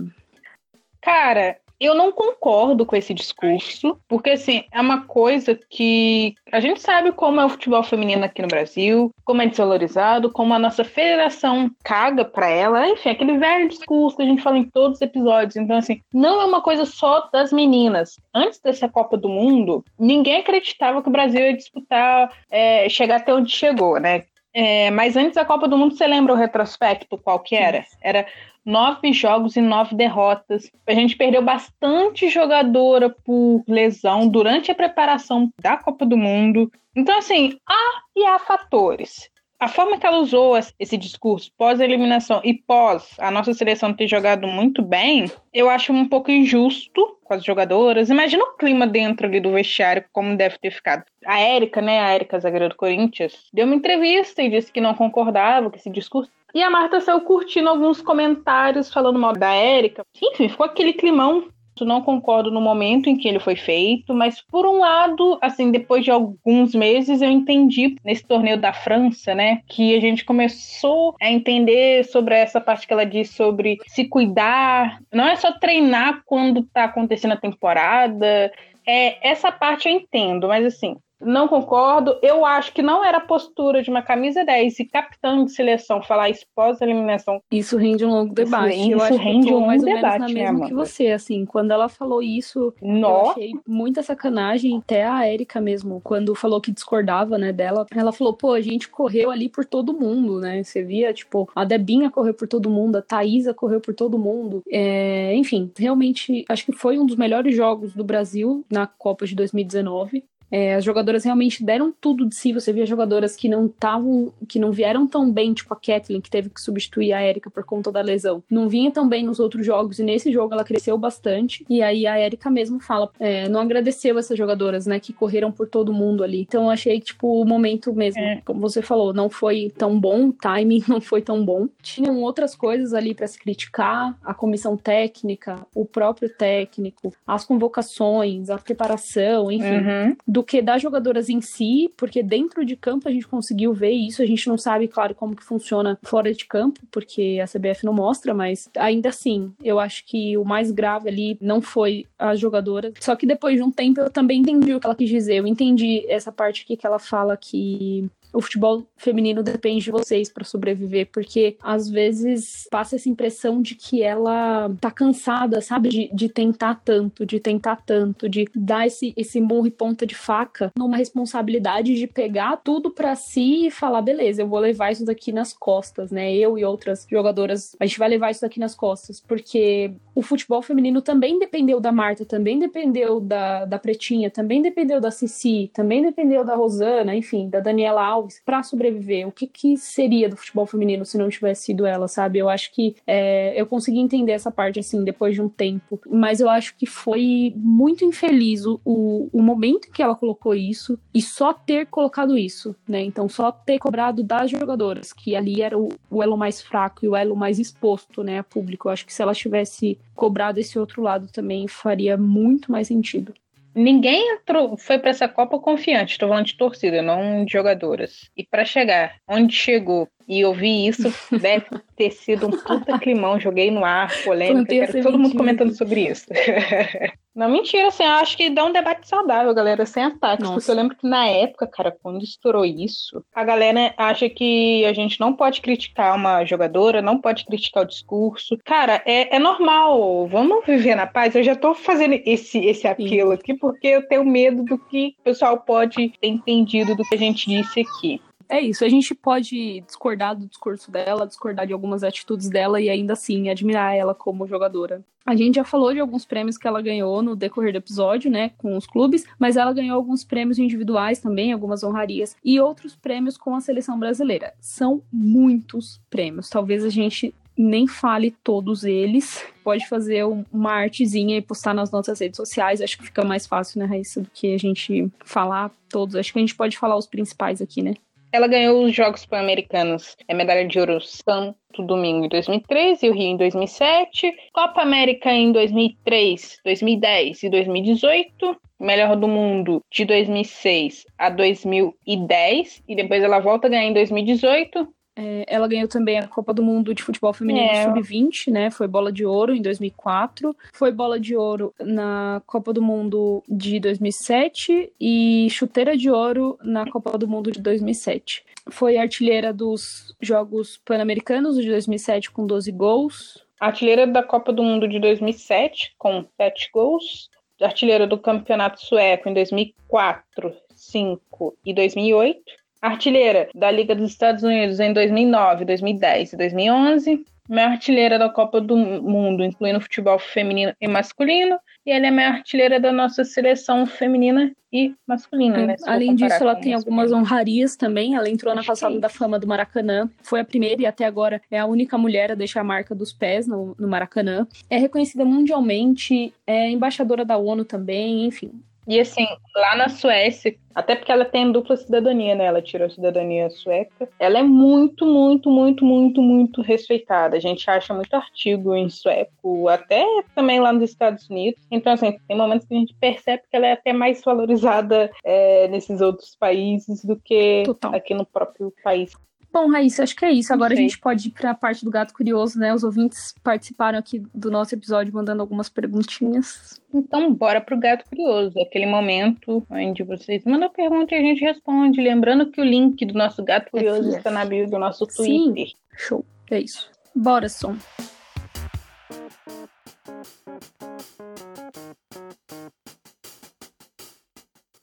Cara, 1.02 1.60
eu 1.82 1.96
não 1.96 2.12
concordo 2.12 2.86
com 2.86 2.96
esse 2.96 3.12
discurso, 3.12 4.00
porque 4.08 4.30
assim, 4.30 4.64
é 4.72 4.80
uma 4.80 5.06
coisa 5.06 5.60
que 5.68 6.36
a 6.52 6.60
gente 6.60 6.80
sabe 6.80 7.12
como 7.12 7.42
é 7.42 7.46
o 7.46 7.50
futebol 7.50 7.82
feminino 7.82 8.24
aqui 8.24 8.40
no 8.40 8.48
Brasil, 8.48 9.12
como 9.26 9.42
é 9.42 9.48
desvalorizado, 9.48 10.32
como 10.32 10.54
a 10.54 10.60
nossa 10.60 10.84
federação 10.84 11.72
caga 11.84 12.24
pra 12.24 12.48
ela, 12.48 12.88
enfim, 12.88 13.10
aquele 13.10 13.38
velho 13.40 13.68
discurso 13.68 14.16
que 14.16 14.22
a 14.22 14.28
gente 14.28 14.44
fala 14.44 14.60
em 14.60 14.70
todos 14.70 14.98
os 14.98 15.02
episódios. 15.02 15.56
Então, 15.56 15.78
assim, 15.78 16.02
não 16.14 16.40
é 16.40 16.46
uma 16.46 16.62
coisa 16.62 16.86
só 16.86 17.28
das 17.34 17.52
meninas. 17.52 18.20
Antes 18.32 18.60
dessa 18.60 18.88
Copa 18.88 19.18
do 19.18 19.28
Mundo, 19.28 19.84
ninguém 19.98 20.38
acreditava 20.38 21.02
que 21.02 21.10
o 21.10 21.12
Brasil 21.12 21.42
ia 21.42 21.58
disputar, 21.58 22.32
é, 22.52 22.88
chegar 22.90 23.18
até 23.18 23.34
onde 23.34 23.52
chegou, 23.52 24.00
né? 24.00 24.24
É, 24.54 24.92
mas 24.92 25.16
antes 25.16 25.36
da 25.36 25.46
Copa 25.46 25.68
do 25.68 25.78
Mundo, 25.78 25.96
você 25.96 26.06
lembra 26.06 26.34
o 26.34 26.38
retrospecto 26.38 27.18
qual 27.18 27.40
que 27.40 27.56
era? 27.56 27.86
Era 28.02 28.26
nove 28.66 29.14
jogos 29.14 29.56
e 29.56 29.62
nove 29.62 29.96
derrotas. 29.96 30.72
A 30.88 30.94
gente 30.94 31.16
perdeu 31.16 31.42
bastante 31.42 32.30
jogadora 32.30 33.10
por 33.10 33.64
lesão 33.68 34.28
durante 34.28 34.72
a 34.72 34.76
preparação 34.76 35.52
da 35.62 35.78
Copa 35.78 36.06
do 36.06 36.18
Mundo. 36.18 36.72
Então, 36.96 37.18
assim, 37.18 37.58
há 37.68 38.02
e 38.16 38.26
há 38.26 38.38
fatores. 38.40 39.30
A 39.62 39.68
forma 39.68 40.00
que 40.00 40.08
ela 40.08 40.18
usou 40.18 40.58
esse 40.80 40.98
discurso 40.98 41.52
pós-eliminação 41.56 42.42
e 42.44 42.52
pós 42.52 43.16
a 43.20 43.30
nossa 43.30 43.54
seleção 43.54 43.94
ter 43.94 44.08
jogado 44.08 44.48
muito 44.48 44.82
bem, 44.82 45.32
eu 45.54 45.70
acho 45.70 45.94
um 45.94 46.10
pouco 46.10 46.32
injusto 46.32 47.20
com 47.24 47.36
as 47.36 47.44
jogadoras. 47.44 48.10
Imagina 48.10 48.44
o 48.44 48.58
clima 48.58 48.88
dentro 48.88 49.28
ali 49.28 49.40
do 49.40 49.52
vestiário, 49.52 50.04
como 50.12 50.36
deve 50.36 50.58
ter 50.58 50.72
ficado. 50.72 51.04
A 51.24 51.40
Érica, 51.40 51.80
né, 51.80 52.00
a 52.00 52.10
Érica 52.10 52.40
zagueira 52.40 52.70
do 52.70 52.76
Corinthians, 52.76 53.50
deu 53.54 53.68
uma 53.68 53.76
entrevista 53.76 54.42
e 54.42 54.50
disse 54.50 54.72
que 54.72 54.82
não 54.82 54.96
concordava 54.96 55.70
com 55.70 55.76
esse 55.76 55.92
discurso. 55.92 56.32
E 56.54 56.62
a 56.62 56.70
Marta 56.70 57.00
saiu 57.00 57.22
curtindo 57.22 57.70
alguns 57.70 58.02
comentários 58.02 58.92
falando 58.92 59.20
mal 59.20 59.34
da 59.34 59.54
Érica. 59.54 60.04
Enfim, 60.22 60.50
ficou 60.50 60.66
aquele 60.66 60.94
climão. 60.94 61.48
Eu 61.80 61.88
não 61.88 62.02
concordo 62.02 62.52
no 62.52 62.62
momento 62.62 63.10
em 63.10 63.18
que 63.18 63.28
ele 63.28 63.40
foi 63.40 63.56
feito, 63.56 64.14
mas 64.14 64.40
por 64.40 64.68
um 64.68 64.78
lado, 64.80 65.40
assim, 65.42 65.72
depois 65.72 66.04
de 66.04 66.12
alguns 66.12 66.76
meses, 66.76 67.24
eu 67.24 67.32
entendi 67.32 67.96
nesse 68.06 68.24
torneio 68.24 68.60
da 68.60 68.72
França, 68.72 69.34
né, 69.34 69.62
que 69.68 69.96
a 69.96 70.00
gente 70.00 70.24
começou 70.24 71.16
a 71.20 71.30
entender 71.32 72.06
sobre 72.06 72.36
essa 72.36 72.62
parte 72.62 72.86
que 72.86 72.94
ela 72.94 73.06
disse 73.06 73.34
sobre 73.34 73.80
se 73.88 74.06
cuidar. 74.06 75.00
Não 75.12 75.26
é 75.26 75.36
só 75.36 75.52
treinar 75.54 76.22
quando 76.26 76.64
tá 76.72 76.84
acontecendo 76.84 77.34
a 77.34 77.38
temporada. 77.38 78.52
É, 78.86 79.28
essa 79.28 79.52
parte 79.52 79.88
eu 79.88 79.96
entendo, 79.96 80.50
mas 80.50 80.66
assim, 80.66 80.98
não 81.22 81.48
concordo. 81.48 82.18
Eu 82.22 82.46
acho 82.46 82.74
que 82.74 82.82
não 82.82 83.04
era 83.04 83.18
a 83.18 83.22
postura 83.22 83.82
de 83.82 83.90
uma 83.90 84.02
camisa 84.02 84.44
10 84.44 84.80
e 84.80 84.86
capitão 84.86 85.46
de 85.46 85.52
seleção 85.52 86.02
falar 86.02 86.30
isso 86.30 86.46
pós-eliminação. 86.56 87.42
Isso 87.52 87.78
rende 87.78 88.06
um 88.06 88.10
longo 88.10 88.34
debate. 88.34 88.76
Isso, 88.76 88.92
eu 88.92 88.98
isso 88.98 89.06
acho 89.06 89.18
rende 89.18 89.48
que 89.48 89.54
eu 89.54 89.58
um 89.58 89.66
mais 89.66 89.84
ou 89.84 89.94
debate, 89.94 90.20
menos 90.20 90.20
na 90.20 90.28
né, 90.28 90.34
mesma 90.34 90.66
que 90.66 90.72
Amanda? 90.74 90.86
você, 90.86 91.08
assim. 91.08 91.46
Quando 91.46 91.72
ela 91.72 91.90
falou 91.90 92.22
isso, 92.22 92.74
eu 92.82 92.88
Nossa, 92.88 93.32
achei 93.32 93.54
muita 93.68 94.04
sacanagem. 94.04 94.78
Até 94.78 95.06
a 95.06 95.26
Érica 95.26 95.62
mesmo, 95.62 96.02
quando 96.04 96.36
falou 96.36 96.60
que 96.62 96.72
discordava, 96.72 97.38
né, 97.38 97.52
dela, 97.52 97.86
ela 97.96 98.12
falou, 98.12 98.34
pô, 98.34 98.54
a 98.54 98.62
gente 98.62 98.90
correu 98.90 99.32
ali 99.32 99.50
por 99.50 99.66
todo 99.66 99.94
mundo, 99.94 100.40
né? 100.40 100.64
Você 100.64 100.84
via, 100.84 101.14
tipo, 101.14 101.50
a 101.56 101.64
Debinha 101.64 102.10
correu 102.10 102.34
por 102.34 102.48
todo 102.48 102.70
mundo, 102.70 102.98
a 102.98 103.02
Thaísa 103.02 103.54
correu 103.54 103.80
por 103.80 103.94
todo 103.94 104.18
mundo. 104.18 104.62
É, 104.70 105.34
enfim, 105.36 105.72
realmente, 105.78 106.46
acho 106.50 106.66
que 106.66 106.72
foi 106.72 106.98
um 106.98 107.06
dos 107.06 107.16
melhores 107.16 107.56
jogos 107.56 107.94
do 107.94 108.04
Brasil 108.04 108.66
na 108.72 108.88
Copa 108.88 109.26
de 109.26 109.36
2019. 109.36 110.24
É, 110.52 110.76
as 110.76 110.84
jogadoras 110.84 111.24
realmente 111.24 111.64
deram 111.64 111.94
tudo 112.00 112.28
de 112.28 112.36
si. 112.36 112.52
Você 112.52 112.74
via 112.74 112.86
jogadoras 112.86 113.36
que 113.36 113.48
não 113.48 113.68
estavam, 113.68 114.34
que 114.48 114.60
não 114.60 114.72
vieram 114.72 115.08
tão 115.08 115.32
bem, 115.32 115.54
tipo 115.54 115.74
a 115.74 115.78
Kathleen, 115.78 116.22
que 116.22 116.30
teve 116.30 116.50
que 116.50 116.60
substituir 116.60 117.14
a 117.14 117.24
Erika 117.24 117.50
por 117.50 117.64
conta 117.64 117.92
da 117.92 118.02
lesão. 118.02 118.44
Não 118.50 118.68
vinha 118.68 118.92
tão 118.92 119.08
bem 119.08 119.24
nos 119.24 119.40
outros 119.40 119.66
jogos, 119.66 120.00
e 120.00 120.04
nesse 120.04 120.32
jogo 120.32 120.54
ela 120.54 120.64
cresceu 120.64 120.98
bastante. 120.98 121.66
E 121.70 121.82
aí 121.82 122.06
a 122.06 122.20
Erika 122.20 122.50
mesmo 122.50 122.80
fala, 122.80 123.10
é, 123.20 123.48
não 123.48 123.62
agradeceu 123.62 124.18
essas 124.20 124.38
jogadoras, 124.38 124.86
né, 124.86 125.00
que 125.00 125.14
correram 125.14 125.52
por 125.52 125.68
todo 125.68 125.94
mundo 125.94 126.24
ali. 126.24 126.42
Então 126.42 126.66
eu 126.66 126.70
achei 126.70 127.00
que, 127.00 127.08
tipo, 127.08 127.42
o 127.42 127.46
momento 127.46 127.94
mesmo, 127.94 128.22
é. 128.22 128.42
como 128.46 128.60
você 128.60 128.82
falou, 128.82 129.14
não 129.14 129.30
foi 129.30 129.72
tão 129.78 130.00
bom, 130.00 130.30
o 130.30 130.34
timing 130.34 130.84
não 130.90 131.00
foi 131.00 131.22
tão 131.22 131.46
bom. 131.46 131.68
Tinham 131.82 132.22
outras 132.22 132.56
coisas 132.56 132.94
ali 132.94 133.14
para 133.14 133.28
se 133.28 133.40
criticar, 133.40 134.18
a 134.24 134.34
comissão 134.34 134.76
técnica, 134.76 135.66
o 135.74 135.86
próprio 135.86 136.30
técnico, 136.30 137.14
as 137.26 137.46
convocações, 137.46 138.50
a 138.50 138.58
preparação, 138.58 139.52
enfim, 139.52 139.78
uhum. 139.78 140.16
do 140.28 140.41
que 140.44 140.62
das 140.62 140.82
jogadoras 140.82 141.30
em 141.30 141.42
si, 141.42 141.92
porque 141.98 142.24
dentro 142.24 142.66
de 142.66 142.76
campo 142.76 143.08
a 143.08 143.12
gente 143.12 143.28
conseguiu 143.28 143.74
ver 143.74 143.92
isso, 143.92 144.22
a 144.22 144.26
gente 144.26 144.48
não 144.48 144.58
sabe, 144.58 144.88
claro, 144.88 145.16
como 145.16 145.36
que 145.36 145.44
funciona 145.44 145.98
fora 146.04 146.34
de 146.34 146.46
campo, 146.46 146.80
porque 146.92 147.40
a 147.42 147.48
CBF 147.48 147.86
não 147.86 147.94
mostra, 147.94 148.34
mas 148.34 148.70
ainda 148.78 149.10
assim, 149.10 149.54
eu 149.64 149.80
acho 149.80 150.06
que 150.06 150.38
o 150.38 150.44
mais 150.44 150.72
grave 150.72 151.10
ali 151.10 151.38
não 151.42 151.62
foi 151.62 152.06
a 152.18 152.36
jogadora. 152.36 152.92
Só 153.00 153.16
que 153.16 153.26
depois 153.26 153.56
de 153.56 153.64
um 153.64 153.72
tempo 153.72 154.02
eu 154.02 154.10
também 154.10 154.40
entendi 154.40 154.74
o 154.74 154.80
que 154.80 154.86
ela 154.86 154.96
quis 154.96 155.10
dizer. 155.10 155.36
Eu 155.36 155.48
entendi 155.48 156.06
essa 156.08 156.32
parte 156.32 156.64
aqui 156.64 156.76
que 156.76 156.86
ela 156.86 157.00
fala 157.00 157.38
que 157.38 158.10
o 158.34 158.42
futebol 158.42 158.86
feminino 158.98 159.44
depende 159.44 159.86
de 159.86 159.92
vocês 159.92 160.30
para 160.30 160.44
sobreviver, 160.44 161.10
porque 161.12 161.58
às 161.62 161.90
vezes 161.90 162.68
passa 162.70 162.96
essa 162.96 163.10
impressão 163.10 163.62
de 163.62 163.76
que 163.76 164.02
ela 164.02 164.72
tá 164.80 164.92
cansada, 164.92 165.62
sabe? 165.62 165.90
De, 165.90 166.10
de 166.14 166.30
tentar 166.30 166.76
tanto, 166.76 167.26
de 167.26 167.40
tentar 167.40 167.78
tanto, 167.78 168.30
de 168.30 168.48
dar 168.56 168.88
esse, 168.88 169.14
esse 169.18 169.42
morro 169.42 169.68
e 169.68 169.72
ponta 169.72 170.06
de 170.06 170.16
faca 170.16 170.72
numa 170.78 170.98
responsabilidade 170.98 171.96
de 171.96 172.08
pegar 172.08 172.58
tudo 172.58 172.92
para 172.92 173.16
si 173.16 173.68
e 173.68 173.72
falar, 173.72 174.02
beleza, 174.02 174.42
eu 174.42 174.48
vou 174.48 174.60
levar 174.60 174.92
isso 174.92 175.06
daqui 175.06 175.32
nas 175.32 175.54
costas, 175.54 176.12
né? 176.12 176.34
Eu 176.34 176.58
e 176.58 176.64
outras 176.64 177.06
jogadoras, 177.10 177.76
a 177.80 177.86
gente 177.86 178.00
vai 178.00 178.10
levar 178.10 178.32
isso 178.32 178.42
daqui 178.42 178.60
nas 178.60 178.76
costas, 178.76 179.20
porque 179.20 179.92
o 180.14 180.22
futebol 180.22 180.62
feminino 180.62 181.02
também 181.02 181.40
dependeu 181.40 181.80
da 181.80 181.92
Marta, 181.92 182.26
também 182.26 182.60
dependeu 182.60 183.20
da, 183.20 183.66
da 183.66 183.80
Pretinha, 183.80 184.30
também 184.30 184.62
dependeu 184.62 185.00
da 185.00 185.12
Cici, 185.12 185.70
também 185.74 186.02
dependeu 186.02 186.44
da 186.46 186.56
Rosana, 186.56 187.16
enfim, 187.16 187.50
da 187.50 187.60
Daniela 187.60 188.04
Alves, 188.04 188.21
para 188.46 188.64
sobreviver. 188.64 189.28
O 189.28 189.32
que, 189.32 189.48
que 189.48 189.78
seria 189.78 190.30
do 190.30 190.38
futebol 190.38 190.66
feminino 190.66 191.06
se 191.06 191.18
não 191.18 191.30
tivesse 191.30 191.66
sido 191.66 191.86
ela, 191.86 192.08
sabe? 192.08 192.40
Eu 192.40 192.50
acho 192.50 192.72
que 192.72 192.96
é, 193.06 193.60
eu 193.60 193.66
consegui 193.66 194.00
entender 194.00 194.32
essa 194.32 194.52
parte, 194.52 194.80
assim, 194.80 195.04
depois 195.04 195.36
de 195.36 195.42
um 195.42 195.50
tempo. 195.50 196.00
Mas 196.10 196.40
eu 196.40 196.50
acho 196.50 196.76
que 196.76 196.86
foi 196.86 197.54
muito 197.56 198.06
infeliz 198.06 198.66
o, 198.66 198.80
o, 198.86 199.42
momento 199.42 199.88
em 199.88 199.92
que 199.92 200.02
ela 200.02 200.16
colocou 200.16 200.54
isso 200.54 200.98
e 201.14 201.22
só 201.22 201.54
ter 201.54 201.88
colocado 201.88 202.38
isso, 202.38 202.76
né? 202.88 203.02
Então, 203.02 203.28
só 203.28 203.52
ter 203.52 203.80
cobrado 203.80 204.24
das 204.24 204.50
jogadoras, 204.52 205.14
que 205.14 205.36
ali 205.36 205.62
era 205.62 205.78
o, 205.78 205.90
o 206.10 206.22
elo 206.22 206.38
mais 206.38 206.62
fraco 206.62 207.06
e 207.06 207.08
o 207.08 207.16
elo 207.16 207.36
mais 207.36 207.60
exposto, 207.60 208.24
né, 208.24 208.40
a 208.40 208.44
público. 208.44 208.88
Eu 208.88 208.94
acho 208.94 209.06
que 209.06 209.14
se 209.14 209.22
ela 209.22 209.34
tivesse 209.34 209.98
cobrado 210.16 210.60
esse 210.60 210.78
outro 210.78 211.02
lado 211.02 211.28
também 211.32 211.68
faria 211.68 212.18
muito 212.18 212.72
mais 212.72 212.88
sentido. 212.88 213.34
Ninguém 213.74 214.36
entrou, 214.36 214.78
foi 214.78 215.00
para 215.00 215.12
essa 215.12 215.28
Copa 215.28 215.58
confiante, 215.60 216.14
estou 216.14 216.28
falando 216.28 216.46
de 216.46 216.58
torcida, 216.58 217.02
não 217.02 217.46
de 217.46 217.54
jogadoras. 217.54 218.30
E 218.36 218.46
para 218.46 218.66
chegar 218.66 219.16
onde 219.28 219.56
chegou 219.56 220.08
e 220.32 220.46
ouvir 220.46 220.88
isso, 220.88 221.14
deve 221.30 221.66
ter 221.94 222.10
sido 222.12 222.48
um 222.48 222.52
puta 222.52 222.98
climão. 222.98 223.38
Joguei 223.38 223.70
no 223.70 223.84
ar, 223.84 224.10
polêmica, 224.24 224.74
quero 224.74 225.04
todo 225.04 225.20
mundo 225.20 225.36
comentando 225.36 225.76
sobre 225.76 226.08
isso. 226.08 226.28
Não, 227.36 227.50
mentira, 227.50 227.88
assim, 227.88 228.04
acho 228.04 228.36
que 228.36 228.50
dá 228.50 228.66
um 228.66 228.74
debate 228.74 229.08
saudável, 229.08 229.54
galera, 229.54 229.86
sem 229.86 230.04
ataques. 230.04 230.46
Nossa. 230.46 230.56
Porque 230.56 230.72
eu 230.72 230.76
lembro 230.76 230.98
que 230.98 231.08
na 231.08 231.28
época, 231.28 231.66
cara, 231.66 231.98
quando 232.04 232.22
estourou 232.24 232.66
isso, 232.66 233.24
a 233.34 233.44
galera 233.44 233.94
acha 233.98 234.30
que 234.30 234.86
a 234.86 234.92
gente 234.92 235.20
não 235.20 235.34
pode 235.34 235.62
criticar 235.62 236.16
uma 236.16 236.44
jogadora, 236.46 237.02
não 237.02 237.20
pode 237.20 237.46
criticar 237.46 237.84
o 237.84 237.88
discurso. 237.88 238.58
Cara, 238.66 239.02
é, 239.06 239.36
é 239.36 239.40
normal, 239.40 240.28
vamos 240.28 240.66
viver 240.66 240.96
na 240.96 241.08
paz. 241.08 241.36
Eu 241.36 241.44
já 241.44 241.56
tô 241.56 241.74
fazendo 241.74 242.22
esse, 242.26 242.60
esse 242.66 242.88
apelo 242.88 243.32
Sim. 243.32 243.36
aqui 243.36 243.54
porque 243.54 243.88
eu 243.88 244.08
tenho 244.08 244.26
medo 244.26 244.64
do 244.64 244.78
que 244.78 245.16
o 245.20 245.24
pessoal 245.24 245.58
pode 245.60 246.10
ter 246.20 246.28
entendido 246.28 246.96
do 246.96 247.04
que 247.04 247.16
a 247.16 247.20
gente 247.20 247.50
disse 247.50 247.82
aqui. 247.82 248.22
É 248.52 248.60
isso, 248.60 248.84
a 248.84 248.90
gente 248.90 249.16
pode 249.16 249.80
discordar 249.88 250.36
do 250.36 250.46
discurso 250.46 250.92
dela, 250.92 251.26
discordar 251.26 251.66
de 251.66 251.72
algumas 251.72 252.04
atitudes 252.04 252.50
dela 252.50 252.82
e 252.82 252.90
ainda 252.90 253.14
assim 253.14 253.48
admirar 253.48 253.96
ela 253.96 254.14
como 254.14 254.46
jogadora. 254.46 255.02
A 255.26 255.34
gente 255.38 255.56
já 255.56 255.64
falou 255.64 255.94
de 255.94 256.02
alguns 256.02 256.26
prêmios 256.26 256.58
que 256.58 256.68
ela 256.68 256.82
ganhou 256.82 257.22
no 257.22 257.34
decorrer 257.34 257.72
do 257.72 257.78
episódio, 257.78 258.30
né, 258.30 258.52
com 258.58 258.76
os 258.76 258.86
clubes, 258.86 259.24
mas 259.40 259.56
ela 259.56 259.72
ganhou 259.72 259.96
alguns 259.96 260.26
prêmios 260.26 260.60
individuais 260.60 261.20
também, 261.20 261.54
algumas 261.54 261.82
honrarias 261.82 262.36
e 262.44 262.60
outros 262.60 262.94
prêmios 262.94 263.38
com 263.38 263.56
a 263.56 263.62
seleção 263.62 263.98
brasileira. 263.98 264.54
São 264.60 265.02
muitos 265.10 266.02
prêmios. 266.10 266.50
Talvez 266.50 266.84
a 266.84 266.90
gente 266.90 267.34
nem 267.58 267.88
fale 267.88 268.36
todos 268.44 268.84
eles. 268.84 269.46
Pode 269.64 269.88
fazer 269.88 270.26
uma 270.52 270.74
artezinha 270.74 271.38
e 271.38 271.42
postar 271.42 271.74
nas 271.74 271.90
nossas 271.90 272.20
redes 272.20 272.36
sociais. 272.36 272.82
Acho 272.82 272.98
que 272.98 273.06
fica 273.06 273.24
mais 273.24 273.48
fácil, 273.48 273.80
né, 273.80 273.86
Raíssa, 273.86 274.20
do 274.20 274.30
que 274.34 274.54
a 274.54 274.58
gente 274.58 275.10
falar 275.24 275.72
todos. 275.88 276.18
Acho 276.18 276.34
que 276.34 276.40
a 276.40 276.42
gente 276.42 276.56
pode 276.56 276.78
falar 276.78 276.98
os 276.98 277.08
principais 277.08 277.62
aqui, 277.62 277.82
né? 277.82 277.94
Ela 278.34 278.48
ganhou 278.48 278.86
os 278.86 278.96
Jogos 278.96 279.26
Pan-Americanos, 279.26 280.16
é 280.26 280.34
medalha 280.34 280.66
de 280.66 280.80
ouro 280.80 281.02
Santo 281.02 281.84
Domingo 281.84 282.26
em 282.26 282.30
2013 282.30 283.06
e 283.06 283.10
o 283.10 283.14
Rio 283.14 283.28
em 283.28 283.36
2007, 283.36 284.34
Copa 284.54 284.82
América 284.82 285.30
em 285.34 285.52
2003, 285.52 286.60
2010 286.64 287.44
e 287.44 287.50
2018, 287.50 288.58
melhor 288.80 289.18
do 289.18 289.28
mundo 289.28 289.84
de 289.92 290.06
2006 290.06 291.06
a 291.18 291.30
2010 291.30 292.84
e 292.88 292.96
depois 292.96 293.22
ela 293.22 293.40
volta 293.40 293.68
a 293.68 293.70
ganhar 293.70 293.90
em 293.90 293.94
2018, 293.94 294.88
é, 295.16 295.46
ela 295.48 295.68
ganhou 295.68 295.88
também 295.88 296.20
a 296.20 296.28
Copa 296.28 296.54
do 296.54 296.64
Mundo 296.64 296.94
de 296.94 297.04
Futebol 297.04 297.34
Feminino 297.34 297.66
é. 297.66 297.84
Sub-20, 297.84 298.52
né? 298.52 298.72
Foi 298.72 298.88
bola 298.88 299.12
de 299.12 299.26
ouro 299.26 299.54
em 299.54 299.62
2004. 299.62 300.56
Foi 300.74 300.92
bola 300.92 301.20
de 301.20 301.36
ouro 301.36 301.74
na 301.80 302.42
Copa 302.46 302.72
do 302.72 302.82
Mundo 302.82 303.44
de 303.48 303.80
2007 303.80 304.94
e 305.00 305.48
chuteira 305.50 305.98
de 305.98 306.10
ouro 306.10 306.58
na 306.64 306.90
Copa 306.90 307.18
do 307.18 307.28
Mundo 307.28 307.52
de 307.52 307.60
2007. 307.62 308.46
Foi 308.70 308.98
artilheira 308.98 309.52
dos 309.54 310.16
Jogos 310.22 310.78
Pan-Americanos 310.86 311.58
de 311.58 311.70
2007 311.70 312.32
com 312.32 312.46
12 312.46 312.72
gols. 312.72 313.46
Artilheira 313.60 314.08
da 314.08 314.24
Copa 314.24 314.54
do 314.54 314.64
Mundo 314.64 314.88
de 314.88 315.00
2007 315.00 315.94
com 315.98 316.26
7 316.38 316.70
gols. 316.74 317.30
Artilheira 317.62 318.08
do 318.08 318.18
Campeonato 318.18 318.82
Sueco 318.82 319.30
em 319.30 319.34
2004, 319.34 320.52
5 320.74 321.58
e 321.64 321.74
2008 321.74 322.61
Artilheira 322.82 323.50
da 323.54 323.70
Liga 323.70 323.94
dos 323.94 324.12
Estados 324.12 324.44
Unidos 324.44 324.80
em 324.80 324.92
2009, 324.92 325.66
2010 325.66 326.34
e 326.34 326.38
2011. 326.38 327.26
Maior 327.50 327.72
artilheira 327.72 328.18
da 328.18 328.30
Copa 328.30 328.62
do 328.62 328.78
Mundo, 328.78 329.44
incluindo 329.44 329.82
futebol 329.82 330.18
feminino 330.18 330.74
e 330.80 330.88
masculino. 330.88 331.60
E 331.86 331.92
ela 331.92 332.08
é 332.08 332.12
maior 332.12 332.36
artilheira 332.36 332.80
da 332.80 332.92
nossa 332.92 333.24
seleção 333.24 333.86
feminina 333.86 334.52
e 334.72 334.94
masculina, 335.06 335.66
né? 335.66 335.76
Além 335.86 336.16
disso, 336.16 336.42
ela 336.42 336.56
tem 336.56 336.74
algumas 336.74 337.12
honrarias 337.12 337.76
também. 337.76 338.16
Ela 338.16 338.30
entrou 338.30 338.56
na 338.56 338.64
passada 338.64 338.98
da 339.00 339.10
fama 339.10 339.38
do 339.38 339.48
Maracanã. 339.48 340.10
Foi 340.24 340.40
a 340.40 340.46
primeira 340.46 340.82
e 340.82 340.86
até 340.86 341.04
agora 341.04 341.42
é 341.52 341.60
a 341.60 341.66
única 341.66 341.98
mulher 341.98 342.32
a 342.32 342.36
deixar 342.36 342.62
a 342.62 342.64
marca 342.64 342.96
dos 342.96 343.12
pés 343.12 343.46
no, 343.48 343.76
no 343.78 343.88
Maracanã. 343.88 344.48
É 344.70 344.78
reconhecida 344.78 345.26
mundialmente, 345.26 346.34
é 346.48 346.70
embaixadora 346.70 347.26
da 347.26 347.38
ONU 347.38 347.66
também, 347.66 348.26
enfim. 348.26 348.52
E 348.92 349.00
assim, 349.00 349.26
lá 349.56 349.78
na 349.78 349.88
Suécia, 349.88 350.54
até 350.76 350.98
porque 350.98 351.14
ela 351.14 351.24
tem 351.24 351.50
dupla 351.50 351.78
cidadania, 351.78 352.36
né? 352.36 352.44
Ela 352.44 352.62
tirou 352.62 352.88
a 352.88 352.90
cidadania 352.90 353.50
sueca. 353.50 354.10
Ela 354.20 354.40
é 354.40 354.44
muito, 354.44 355.06
muito, 355.06 355.50
muito, 355.50 355.86
muito, 355.86 356.22
muito 356.22 356.62
respeitada. 356.62 357.38
A 357.38 357.40
gente 357.40 357.70
acha 357.70 357.94
muito 357.94 358.14
artigo 358.14 358.76
em 358.76 358.90
sueco, 358.90 359.70
até 359.70 360.04
também 360.36 360.60
lá 360.60 360.74
nos 360.74 360.90
Estados 360.90 361.30
Unidos. 361.30 361.62
Então, 361.72 361.94
assim, 361.94 362.20
tem 362.28 362.36
momentos 362.36 362.68
que 362.68 362.74
a 362.74 362.80
gente 362.80 362.94
percebe 362.96 363.44
que 363.50 363.56
ela 363.56 363.68
é 363.68 363.72
até 363.72 363.94
mais 363.94 364.22
valorizada 364.26 365.10
é, 365.24 365.70
nesses 365.70 366.02
outros 366.02 366.36
países 366.36 367.06
do 367.06 367.16
que 367.16 367.64
Total. 367.66 367.96
aqui 367.96 368.14
no 368.14 368.26
próprio 368.26 368.74
país. 368.84 369.14
Bom, 369.54 369.70
Raíssa, 369.70 370.04
acho 370.04 370.16
que 370.16 370.24
é 370.24 370.32
isso. 370.32 370.54
Agora 370.54 370.74
a 370.74 370.78
gente 370.78 370.98
pode 370.98 371.28
ir 371.28 371.32
para 371.32 371.52
a 371.52 371.56
parte 371.56 371.84
do 371.84 371.92
gato 371.92 372.14
curioso, 372.14 372.58
né? 372.58 372.74
Os 372.74 372.84
ouvintes 372.84 373.36
participaram 373.44 374.00
aqui 374.00 374.24
do 374.34 374.50
nosso 374.50 374.74
episódio 374.74 375.14
mandando 375.14 375.42
algumas 375.42 375.68
perguntinhas. 375.68 376.80
Então, 376.94 377.34
bora 377.34 377.60
pro 377.60 377.78
gato 377.78 378.06
curioso, 378.06 378.58
aquele 378.62 378.86
momento 378.86 379.66
onde 379.70 380.04
vocês 380.04 380.46
mandam 380.46 380.70
pergunta 380.70 381.14
e 381.14 381.18
a 381.18 381.22
gente 381.22 381.42
responde. 381.42 382.02
Lembrando 382.02 382.50
que 382.50 382.62
o 382.62 382.64
link 382.64 383.06
do 383.06 383.14
nosso 383.14 383.44
gato 383.44 383.70
curioso 383.72 384.10
FF. 384.10 384.18
está 384.18 384.32
na 384.32 384.46
bio 384.46 384.70
do 384.70 384.80
nosso 384.80 385.06
Twitter. 385.06 385.68
Sim, 385.68 385.74
show. 385.98 386.26
É 386.50 386.60
isso. 386.60 386.90
Bora, 387.14 387.50
som. 387.50 387.76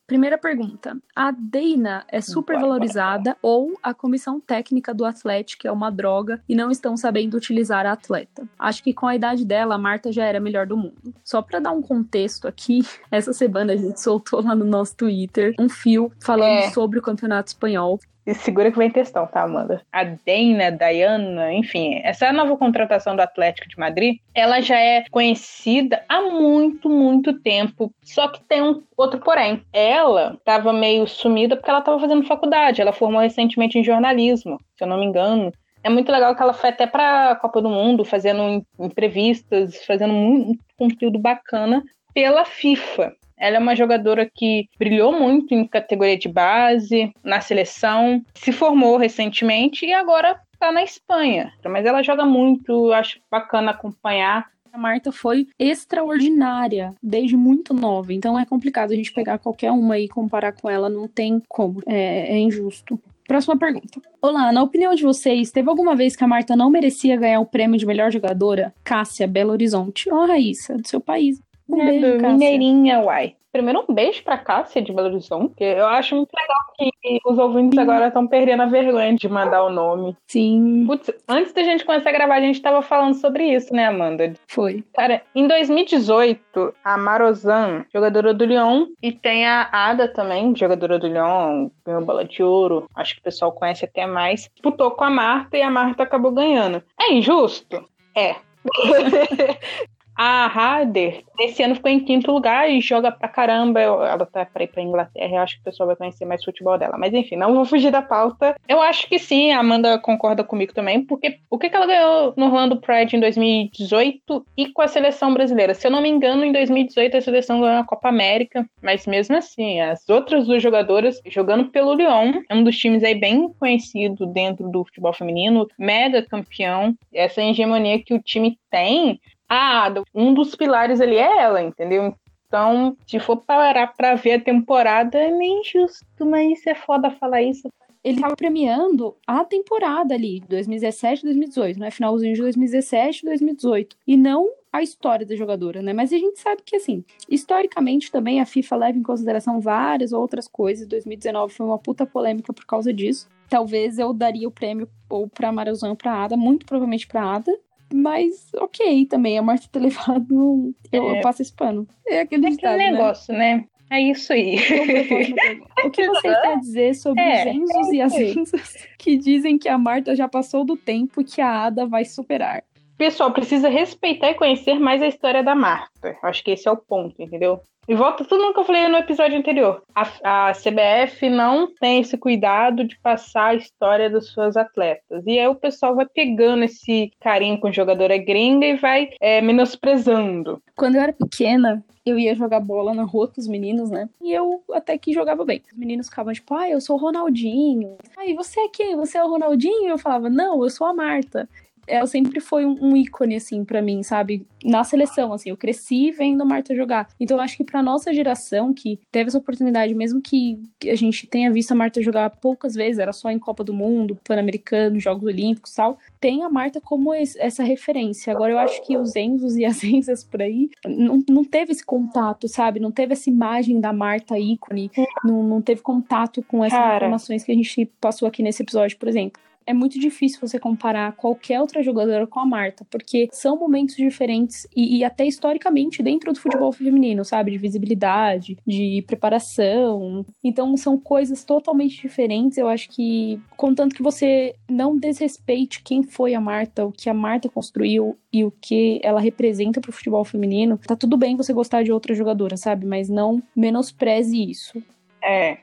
Primeira 0.09 0.39
pergunta. 0.39 0.97
A 1.15 1.31
Deina 1.31 2.03
é 2.09 2.23
super 2.23 2.59
valorizada 2.59 3.37
ou 3.43 3.79
a 3.83 3.93
comissão 3.93 4.41
técnica 4.41 4.95
do 4.95 5.05
Atlético 5.05 5.69
é 5.69 5.71
uma 5.71 5.91
droga 5.91 6.43
e 6.49 6.57
não 6.57 6.71
estão 6.71 6.97
sabendo 6.97 7.37
utilizar 7.37 7.85
a 7.85 7.93
atleta? 7.93 8.49
Acho 8.59 8.83
que 8.83 8.95
com 8.95 9.07
a 9.07 9.15
idade 9.15 9.45
dela, 9.45 9.75
a 9.75 9.79
Marta 9.79 10.11
já 10.11 10.25
era 10.25 10.39
a 10.39 10.41
melhor 10.41 10.67
do 10.67 10.79
mundo. 10.79 11.13
Só 11.23 11.43
para 11.43 11.61
dar 11.61 11.73
um 11.73 11.83
contexto 11.83 12.49
aqui, 12.49 12.81
essa 13.13 13.35
semana 13.35 13.75
a 13.75 13.77
gente 13.77 14.01
soltou 14.01 14.43
lá 14.43 14.55
no 14.55 14.65
nosso 14.65 14.97
Twitter 14.97 15.55
um 15.61 15.69
fio 15.69 16.11
falando 16.19 16.49
É. 16.49 16.71
sobre 16.71 16.99
o 16.99 17.03
campeonato 17.03 17.49
espanhol. 17.49 18.01
Segura 18.35 18.71
que 18.71 18.79
vem 18.79 18.91
textão, 18.91 19.27
tá, 19.27 19.43
Amanda? 19.43 19.83
A 19.93 20.05
Deina, 20.05 20.71
Diana, 20.71 21.53
enfim, 21.53 22.01
essa 22.05 22.33
nova 22.33 22.57
contratação 22.57 23.17
do 23.17 23.21
Atlético 23.21 23.69
de 23.69 23.79
Madrid, 23.79 24.19
ela 24.35 24.61
já 24.61 24.79
é 24.79 25.05
conhecida 25.11 26.05
há 26.09 26.21
muito, 26.23 26.89
muito 26.89 27.39
tempo. 27.41 27.93
Só 28.03 28.29
que 28.29 28.41
tem 28.45 28.63
um 28.63 28.83
outro 28.97 29.21
porém. 29.21 29.63
Ela 29.73 30.35
estava 30.39 30.73
meio 30.73 31.07
sumida 31.07 31.57
porque 31.57 31.71
ela 31.71 31.79
estava 31.81 31.99
fazendo 32.01 32.27
faculdade. 32.27 32.81
Ela 32.81 32.93
formou 32.93 33.21
recentemente 33.21 33.79
em 33.79 33.85
jornalismo, 33.85 34.59
se 34.77 34.85
eu 34.85 34.89
não 34.89 34.99
me 34.99 35.07
engano. 35.07 35.53
É 35.83 35.89
muito 35.89 36.11
legal 36.11 36.35
que 36.35 36.43
ela 36.43 36.53
foi 36.53 36.71
até 36.71 36.87
para 36.87 37.31
a 37.31 37.37
Copa 37.37 37.63
do 37.63 37.69
Mundo, 37.71 38.05
fazendo 38.05 38.43
en- 38.43 38.67
entrevistas, 38.79 39.85
fazendo 39.87 40.13
muito 40.13 40.61
conteúdo 40.77 41.19
bacana 41.19 41.83
pela 42.13 42.45
FIFA. 42.45 43.13
Ela 43.39 43.57
é 43.57 43.61
uma 43.61 43.77
jogadora 43.77 44.29
que 44.33 44.69
brilhou 44.79 45.13
muito 45.13 45.55
em 45.55 45.67
categoria 45.67 46.19
de 46.19 46.29
base, 46.29 47.13
na 47.23 47.41
seleção, 47.41 48.23
se 48.35 48.53
formou 48.53 48.97
recentemente 48.97 49.87
e 49.87 49.93
agora 49.93 50.41
está 50.53 50.73
na 50.73 50.83
Espanha. 50.83 51.53
Mas 51.65 51.87
ela 51.87 52.03
joga 52.03 52.27
muito, 52.27 52.93
acho 52.93 53.21
bacana 53.31 53.71
acompanhar. 53.71 54.47
A 54.73 54.77
Marta 54.77 55.11
foi 55.11 55.47
extraordinária 55.59 56.93
desde 57.03 57.37
muito 57.37 57.73
nova, 57.73 58.13
então 58.13 58.39
é 58.39 58.45
complicado 58.45 58.93
a 58.93 58.97
gente 58.97 59.13
pegar 59.13 59.39
qualquer 59.39 59.71
uma 59.71 59.99
e 59.99 60.09
comparar 60.09 60.53
com 60.53 60.69
ela, 60.69 60.91
não 60.91 61.09
tem 61.09 61.43
como, 61.49 61.81
é, 61.87 62.35
é 62.35 62.39
injusto. 62.39 63.01
Próxima 63.27 63.59
pergunta. 63.59 64.01
Olá, 64.23 64.51
na 64.53 64.63
opinião 64.63 64.95
de 64.95 65.03
vocês, 65.03 65.51
teve 65.51 65.69
alguma 65.69 65.95
vez 65.95 66.17
que 66.17 66.25
a 66.25 66.27
Marta 66.27 66.57
não 66.57 66.71
merecia 66.71 67.15
ganhar 67.17 67.41
o 67.41 67.47
prêmio 67.47 67.79
de 67.79 67.85
melhor 67.85 68.11
jogadora? 68.11 68.75
Cássia, 68.83 69.27
Belo 69.27 69.53
Horizonte. 69.53 70.11
Ó, 70.11 70.25
Raíssa, 70.25 70.79
do 70.79 70.89
seu 70.89 70.99
país. 70.99 71.39
Um 71.69 71.81
É 71.81 71.87
beijo, 71.87 72.19
Cássia. 72.19 72.29
Mineirinha, 72.37 73.01
uai. 73.01 73.35
Primeiro, 73.51 73.85
um 73.89 73.95
beijo 73.95 74.23
pra 74.23 74.37
Cássia 74.37 74.83
de 74.83 74.93
Belo 74.93 75.09
Horizonte, 75.09 75.65
eu 75.65 75.87
acho 75.87 76.15
muito 76.15 76.31
legal 76.39 76.59
que 76.77 77.19
os 77.25 77.39
ouvintes 77.39 77.79
agora 77.79 78.09
estão 78.09 78.27
perdendo 78.27 78.63
a 78.63 78.67
vergonha 78.67 79.15
de 79.17 79.27
mandar 79.29 79.65
o 79.65 79.71
nome. 79.71 80.15
Sim, 80.27 80.85
Putz, 80.87 81.11
antes 81.27 81.53
da 81.55 81.63
gente 81.63 81.85
começar 81.85 82.11
a 82.11 82.13
gravar, 82.13 82.35
a 82.35 82.41
gente 82.41 82.61
tava 82.61 82.83
falando 82.83 83.15
sobre 83.15 83.45
isso, 83.45 83.73
né, 83.75 83.87
Amanda? 83.87 84.35
foi. 84.47 84.85
Cara, 84.95 85.23
em 85.35 85.49
2018, 85.49 86.75
a 86.85 86.99
Marozan, 86.99 87.87
jogadora 87.93 88.35
do 88.35 88.45
Lyon, 88.45 88.89
e 89.03 89.13
tem 89.13 89.47
a 89.47 89.69
Ada 89.73 90.09
também, 90.09 90.55
jogadora 90.55 90.99
do 90.99 91.09
Lyon, 91.09 91.71
ganhou 91.85 92.05
bola 92.05 92.27
de 92.27 92.43
ouro, 92.43 92.87
acho 92.95 93.15
que 93.15 93.21
o 93.21 93.25
pessoal 93.25 93.51
conhece 93.51 93.85
até 93.85 94.07
mais, 94.07 94.43
disputou 94.55 94.91
com 94.91 95.05
a 95.05 95.11
Marta 95.11 95.57
e 95.57 95.63
a 95.63 95.71
Marta 95.71 96.03
acabou 96.03 96.31
ganhando. 96.33 96.83
É 97.01 97.13
injusto? 97.15 97.83
É. 98.15 98.37
A 100.21 100.47
Harder, 100.47 101.23
esse 101.39 101.63
ano 101.63 101.77
ficou 101.77 101.89
em 101.89 102.01
quinto 102.01 102.33
lugar 102.33 102.69
e 102.69 102.81
joga 102.81 103.13
pra 103.13 103.29
caramba. 103.29 103.81
Ela 103.81 104.27
tá 104.27 104.45
pra 104.45 104.65
ir 104.65 104.67
pra 104.67 104.83
Inglaterra, 104.83 105.37
eu 105.37 105.39
acho 105.41 105.55
que 105.55 105.61
o 105.61 105.65
pessoal 105.65 105.87
vai 105.87 105.95
conhecer 105.95 106.25
mais 106.25 106.43
futebol 106.45 106.77
dela. 106.77 106.99
Mas 106.99 107.15
enfim, 107.15 107.37
não 107.37 107.55
vou 107.55 107.65
fugir 107.65 107.93
da 107.93 108.03
pauta. 108.03 108.57
Eu 108.67 108.83
acho 108.83 109.09
que 109.09 109.17
sim, 109.17 109.53
a 109.53 109.61
Amanda 109.61 109.97
concorda 109.97 110.43
comigo 110.43 110.75
também, 110.75 111.05
porque 111.05 111.39
o 111.49 111.57
que, 111.57 111.71
que 111.71 111.77
ela 111.77 111.87
ganhou 111.87 112.35
no 112.37 112.47
Orlando 112.47 112.81
Pride 112.81 113.15
em 113.15 113.21
2018 113.21 114.45
e 114.57 114.73
com 114.73 114.83
a 114.83 114.89
seleção 114.89 115.33
brasileira? 115.33 115.73
Se 115.73 115.87
eu 115.87 115.91
não 115.93 116.03
me 116.03 116.09
engano, 116.09 116.45
em 116.45 116.51
2018 116.51 117.17
a 117.17 117.21
seleção 117.21 117.61
ganhou 117.61 117.81
a 117.81 117.85
Copa 117.85 118.09
América, 118.09 118.69
mas 118.83 119.07
mesmo 119.07 119.37
assim, 119.37 119.81
as 119.81 120.09
outras 120.09 120.49
duas 120.49 120.61
jogadoras 120.61 121.21
jogando 121.27 121.67
pelo 121.67 121.95
Lyon, 121.95 122.43
é 122.49 122.57
um 122.57 122.65
dos 122.65 122.77
times 122.77 123.05
aí 123.05 123.15
bem 123.15 123.49
conhecido 123.57 124.27
dentro 124.27 124.69
do 124.69 124.85
futebol 124.85 125.13
feminino, 125.13 125.69
mega 125.79 126.27
campeão. 126.27 126.93
Essa 127.15 127.41
hegemonia 127.41 128.03
que 128.03 128.15
o 128.15 128.21
time 128.21 128.59
tem 128.69 129.21
ah, 129.49 129.93
um 130.15 130.35
dos 130.35 130.55
pilares 130.55 131.01
ali 131.01 131.17
é 131.17 131.39
ela, 131.39 131.63
entendeu? 131.63 132.15
Então, 132.47 132.97
se 133.07 133.21
for 133.21 133.37
parar 133.37 133.89
pra 133.95 134.15
ver 134.15 134.35
a 134.35 134.41
temporada, 134.41 135.19
é 135.19 135.31
meio 135.31 135.61
injusto, 135.61 136.27
mas 136.27 136.67
é 136.67 136.75
foda 136.75 137.11
falar 137.11 137.43
isso. 137.43 137.69
Ele 138.03 138.21
tava 138.21 138.37
premiando 138.37 139.17
a 139.27 139.45
temporada 139.45 140.15
ali, 140.15 140.41
2017 140.49 141.25
2018, 141.25 141.79
né? 141.79 141.91
Finalzinho 141.91 142.35
de 142.35 142.41
2017 142.41 143.25
2018. 143.25 143.97
E 144.07 144.17
não 144.17 144.49
a 144.73 144.83
história 144.83 145.27
da 145.27 145.35
jogadora, 145.35 145.83
né? 145.83 145.93
Mas 145.93 146.13
a 146.13 146.19
gente 146.19 146.39
sabe 146.39 146.63
que, 146.65 146.77
assim, 146.77 147.05
historicamente 147.29 148.11
também 148.11 148.41
a 148.41 148.47
FIFA 148.47 148.77
leva 148.77 148.99
em 148.99 149.03
consideração 149.03 149.61
várias 149.61 150.13
outras 150.13 150.47
coisas. 150.47 150.87
2019 150.87 151.53
foi 151.53 151.67
uma 151.67 151.79
puta 151.79 152.07
polêmica 152.07 152.53
por 152.53 152.65
causa 152.65 152.93
disso. 152.93 153.29
Talvez 153.49 153.99
eu 153.99 154.13
daria 154.13 154.47
o 154.47 154.53
prêmio 154.53 154.89
ou 155.09 155.29
pra 155.29 155.53
Marazão 155.53 155.91
ou 155.91 155.97
pra 155.97 156.25
Ada, 156.25 156.37
muito 156.37 156.67
provavelmente 156.67 157.07
pra 157.07 157.37
Ada. 157.37 157.53
Mas, 157.93 158.51
ok, 158.55 159.07
também. 159.07 159.39
A 159.39 159.43
Marta 159.43 159.67
ter 159.71 159.79
levado, 159.81 160.75
eu, 160.93 161.09
É. 161.11 161.19
eu 161.19 161.21
passo 161.23 161.43
esse 161.43 161.53
pano. 161.53 161.87
É 162.07 162.21
aquele 162.21 162.47
É 162.47 162.51
ditado, 162.51 162.75
aquele 162.75 162.91
né? 162.91 162.93
negócio, 162.99 163.35
né? 163.35 163.65
É 163.91 164.03
isso 164.03 164.33
aí. 164.35 164.57
Pergunta. 164.61 165.69
O 165.87 165.91
que 165.91 166.07
vocês 166.07 166.41
têm 166.43 166.53
a 166.53 166.55
dizer 166.57 166.95
sobre 166.95 167.23
É, 167.23 167.49
os 167.51 167.55
Enzos 167.57 167.93
e 167.93 168.01
as 168.03 168.13
é 168.15 168.23
isso 168.25 168.39
aí. 168.39 168.43
Enzas 168.43 168.89
que 168.99 169.17
dizem 169.17 169.57
que 169.57 169.69
a 169.69 169.79
Marta 169.79 170.15
já 170.15 170.29
passou 170.29 170.65
do 170.65 170.77
tempo 170.77 171.21
e 171.21 171.25
que 171.25 171.41
a 171.41 171.65
Ada 171.67 171.87
vai 171.87 172.05
superar? 172.05 172.63
Pessoal, 172.99 173.33
precisa 173.33 173.69
respeitar 173.69 174.31
e 174.31 174.35
conhecer 174.35 174.81
mais 174.81 175.01
a 175.01 175.07
história 175.07 175.41
da 175.41 175.55
Marta. 175.55 176.17
Acho 176.21 176.43
que 176.43 176.51
esse 176.51 176.67
é 176.67 176.73
o 176.73 176.77
ponto, 176.77 177.23
entendeu? 177.23 177.61
E 177.87 177.95
volta 177.95 178.25
tudo 178.25 178.53
que 178.53 178.59
eu 178.59 178.65
falei 178.65 178.87
no 178.89 178.99
episódio 178.99 179.39
anterior. 179.39 179.83
A, 179.95 180.49
a 180.49 180.53
CBF 180.53 181.31
não 181.31 181.73
tem 181.73 182.01
esse 182.01 182.19
cuidado 182.19 182.85
de 182.85 182.99
passar 182.99 183.51
a 183.51 183.55
história 183.55 184.11
das 184.11 184.27
suas 184.27 184.57
atletas. 184.57 185.25
E 185.27 185.39
aí 185.39 185.47
o 185.47 185.55
pessoal 185.55 185.95
vai 185.95 186.07
pegando 186.07 186.65
esse 186.65 187.11
carinho 187.21 187.59
com 187.59 187.73
jogadora 187.73 188.19
gringa 188.19 188.67
e 188.67 188.77
vai 188.77 189.11
é, 189.21 189.41
menosprezando. 189.41 190.61
Quando 190.77 190.97
eu 190.97 191.03
era 191.03 191.13
pequena, 191.13 191.83
eu 192.05 192.19
ia 192.19 192.35
jogar 192.35 192.61
bola 192.61 192.93
na 192.93 193.05
rua 193.05 193.29
com 193.29 193.41
os 193.41 193.49
meninos, 193.49 193.91
né? 193.91 194.09
E 194.21 194.33
eu 194.33 194.63
até 194.73 194.99
que 194.99 195.15
jogava 195.15 195.45
bem. 195.45 195.63
Os 195.73 195.79
meninos 195.79 196.09
ficavam 196.09 196.33
tipo, 196.33 196.53
ah, 196.55 196.69
eu 196.69 196.81
sou 196.81 196.97
o 196.97 197.01
Ronaldinho. 197.01 197.97
Ah, 198.19 198.27
e 198.27 198.35
você 198.35 198.61
é 198.61 198.69
quem? 198.69 198.97
Você 198.97 199.17
é 199.17 199.25
o 199.25 199.31
Ronaldinho? 199.31 199.89
Eu 199.89 199.99
falava, 199.99 200.29
não, 200.29 200.63
eu 200.63 200.69
sou 200.69 200.87
a 200.87 200.93
Marta. 200.93 201.49
Ela 201.89 202.07
sempre 202.07 202.39
foi 202.41 202.65
um, 202.67 202.97
ícone, 202.97 203.37
assim, 203.37 203.65
pra 203.65 203.81
mim, 203.83 204.03
sabe? 204.03 204.47
Na 204.65 204.85
seleção, 204.85 205.33
assim, 205.33 205.51
eu 205.51 205.57
cresci 205.57 206.11
vendo 206.11 206.43
a 206.43 206.45
Marta 206.45 206.75
jogar. 206.75 207.09
Então, 207.19 207.37
eu 207.37 207.43
acho 207.43 207.57
que 207.57 207.65
pra 207.65 207.83
nossa 207.83 208.13
geração, 208.13 208.75
que 208.75 208.99
teve 209.11 209.29
essa 209.29 209.39
oportunidade, 209.39 209.95
mesmo 209.95 210.21
que 210.21 210.61
a 210.87 210.95
gente 210.95 211.27
tenha 211.27 211.51
visto 211.51 211.73
a 211.73 211.75
Marta 211.75 212.03
jogar 212.03 212.29
poucas 212.31 212.75
vezes, 212.75 212.99
era 212.99 213.13
só 213.13 213.31
em 213.31 213.39
Copa 213.39 213.65
do 213.65 213.73
Mundo, 213.73 214.19
Pan-Americano, 214.25 215.01
Jogos 215.01 215.25
Olímpicos 215.25 215.73
e 215.73 215.77
tal, 215.77 215.99
tem 216.21 216.43
a 216.45 216.51
Marta 216.51 216.81
como 216.81 217.15
esse- 217.15 217.39
essa 217.41 217.63
referência. 217.63 218.33
Agora, 218.33 218.53
eu 218.53 218.59
acho 218.59 218.83
que 218.87 218.97
os 218.97 219.15
Enzos 219.17 219.57
e 219.57 219.65
as 219.65 219.83
Enzas 219.85 220.23
por 220.25 220.43
aí 220.43 220.69
não, 220.87 221.23
não 221.29 221.45
teve 221.45 221.73
esse 221.73 221.85
contato, 221.85 222.49
sabe? 222.49 222.81
Não 222.81 222.91
teve 222.91 223.13
essa 223.15 223.31
imagem 223.31 223.81
da 223.81 223.93
Marta 223.93 224.39
ícone, 224.39 224.91
não, 225.25 225.43
não 225.43 225.63
teve 225.63 225.81
contato 225.81 226.43
com 226.43 226.65
essas 226.65 226.79
Cara. 226.79 226.97
informações 226.97 227.45
que 227.45 227.53
a 227.53 227.55
gente 227.55 227.87
passou 228.01 228.27
aqui 228.29 228.43
nesse 228.43 228.63
episódio, 228.63 228.99
por 228.99 229.09
exemplo. 229.09 229.41
É 229.69 229.75
muito 229.75 230.01
difícil 230.01 230.41
você 230.41 230.59
comparar 230.59 231.13
qualquer 231.13 231.61
outra 231.61 231.83
jogadora 231.83 232.27
com 232.27 232.41
a 232.41 232.47
Marta, 232.47 232.87
porque 232.91 233.29
são 233.31 233.55
momentos 233.55 233.97
diferentes 233.97 234.67
e, 234.75 234.97
e 234.97 235.05
até 235.05 235.27
historicamente 235.27 236.03
dentro 236.03 236.33
do 236.33 236.41
futebol 236.41 236.73
feminino, 236.73 237.23
sabe? 237.23 237.51
De 237.51 237.59
visibilidade, 237.59 238.57
de 238.67 239.05
preparação. 239.07 240.25
Então 240.43 240.75
são 240.75 240.99
coisas 240.99 241.45
totalmente 241.45 242.01
diferentes. 242.01 242.57
Eu 242.57 242.67
acho 242.67 242.89
que, 242.89 243.39
contanto 243.59 243.95
que 243.95 244.03
você 244.03 244.55
não 244.67 244.97
desrespeite 244.97 245.83
quem 245.83 246.03
foi 246.03 246.35
a 246.35 246.41
Marta, 246.41 246.87
o 246.87 246.91
que 246.91 247.11
a 247.11 247.15
Marta 247.15 247.51
construiu 247.51 248.17
e 248.33 248.45
o 248.45 248.51
que 248.51 248.99
ela 249.03 249.21
representa 249.21 249.83
pro 249.83 249.93
futebol 249.93 250.25
feminino, 250.25 250.79
tá 250.79 250.97
tudo 250.97 251.15
bem 251.19 251.37
você 251.37 251.53
gostar 251.53 251.83
de 251.83 251.93
outra 251.93 252.15
jogadora, 252.15 252.57
sabe? 252.57 252.87
Mas 252.87 253.11
não 253.11 253.43
menospreze 253.55 254.51
isso. 254.51 254.83
É. 255.23 255.59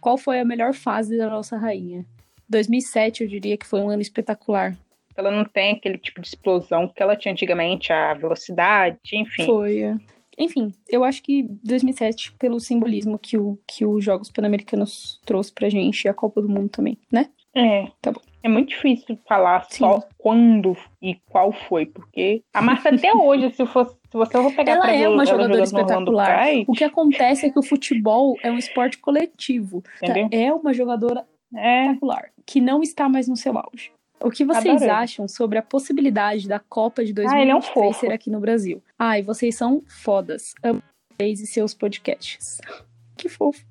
Qual 0.00 0.16
foi 0.16 0.40
a 0.40 0.46
melhor 0.46 0.72
fase 0.72 1.18
da 1.18 1.28
nossa 1.28 1.58
rainha? 1.58 2.06
2007, 2.50 3.22
eu 3.22 3.28
diria 3.28 3.56
que 3.56 3.66
foi 3.66 3.80
um 3.80 3.88
ano 3.88 4.02
espetacular. 4.02 4.76
Ela 5.16 5.30
não 5.30 5.44
tem 5.44 5.72
aquele 5.72 5.98
tipo 5.98 6.20
de 6.20 6.28
explosão 6.28 6.88
que 6.88 7.02
ela 7.02 7.16
tinha 7.16 7.32
antigamente, 7.32 7.92
a 7.92 8.14
velocidade, 8.14 8.98
enfim. 9.12 9.46
Foi. 9.46 9.82
é. 9.82 9.96
Enfim, 10.38 10.72
eu 10.88 11.04
acho 11.04 11.22
que 11.22 11.42
2007, 11.62 12.32
pelo 12.38 12.58
simbolismo 12.58 13.18
que, 13.18 13.36
o, 13.36 13.58
que 13.66 13.84
os 13.84 14.02
Jogos 14.02 14.30
Pan-Americanos 14.30 15.20
trouxe 15.26 15.52
pra 15.52 15.68
gente 15.68 16.04
e 16.04 16.08
a 16.08 16.14
Copa 16.14 16.40
do 16.40 16.48
Mundo 16.48 16.70
também, 16.70 16.96
né? 17.12 17.28
É. 17.54 17.88
Tá 18.00 18.12
bom. 18.12 18.20
É 18.42 18.48
muito 18.48 18.70
difícil 18.70 19.18
falar 19.28 19.66
Sim. 19.68 19.78
só 19.80 20.02
quando 20.16 20.74
e 21.02 21.16
qual 21.28 21.52
foi, 21.52 21.84
porque 21.84 22.42
a 22.54 22.62
Marta 22.62 22.88
até 22.88 23.12
hoje, 23.12 23.50
se, 23.50 23.66
fosse, 23.66 23.94
se 24.10 24.16
você 24.16 24.32
for 24.32 24.54
pegar 24.54 24.72
Ela 24.72 24.92
é 24.92 25.06
uma 25.06 25.26
jogadora 25.26 25.62
espetacular. 25.62 26.48
O 26.66 26.72
que 26.72 26.84
acontece 26.84 27.44
é 27.44 27.50
que 27.50 27.58
o 27.58 27.62
futebol 27.62 28.38
é 28.42 28.50
um 28.50 28.56
esporte 28.56 28.96
coletivo. 28.96 29.82
tá? 29.82 30.06
Entendeu? 30.08 30.28
É 30.32 30.54
uma 30.54 30.72
jogadora 30.72 31.26
é, 31.54 31.82
espetacular, 31.82 32.30
que 32.46 32.60
não 32.60 32.82
está 32.82 33.08
mais 33.08 33.28
no 33.28 33.36
seu 33.36 33.56
auge. 33.58 33.92
O 34.22 34.30
que 34.30 34.44
vocês 34.44 34.82
Adorei. 34.82 34.90
acham 34.90 35.26
sobre 35.26 35.58
a 35.58 35.62
possibilidade 35.62 36.46
da 36.46 36.58
Copa 36.58 37.02
de 37.02 37.14
Ah, 37.26 37.40
ele 37.40 37.50
é 37.50 37.56
um 37.56 37.60
2023 37.60 37.96
ser 37.96 38.12
aqui 38.12 38.30
no 38.30 38.38
Brasil? 38.38 38.82
Ai, 38.98 39.22
vocês 39.22 39.54
são 39.54 39.82
fodas. 39.88 40.54
Amo 40.62 40.82
vocês 41.20 41.40
e 41.40 41.46
seus 41.46 41.74
podcasts. 41.74 42.60
Que 43.16 43.28
fofo. 43.28 43.62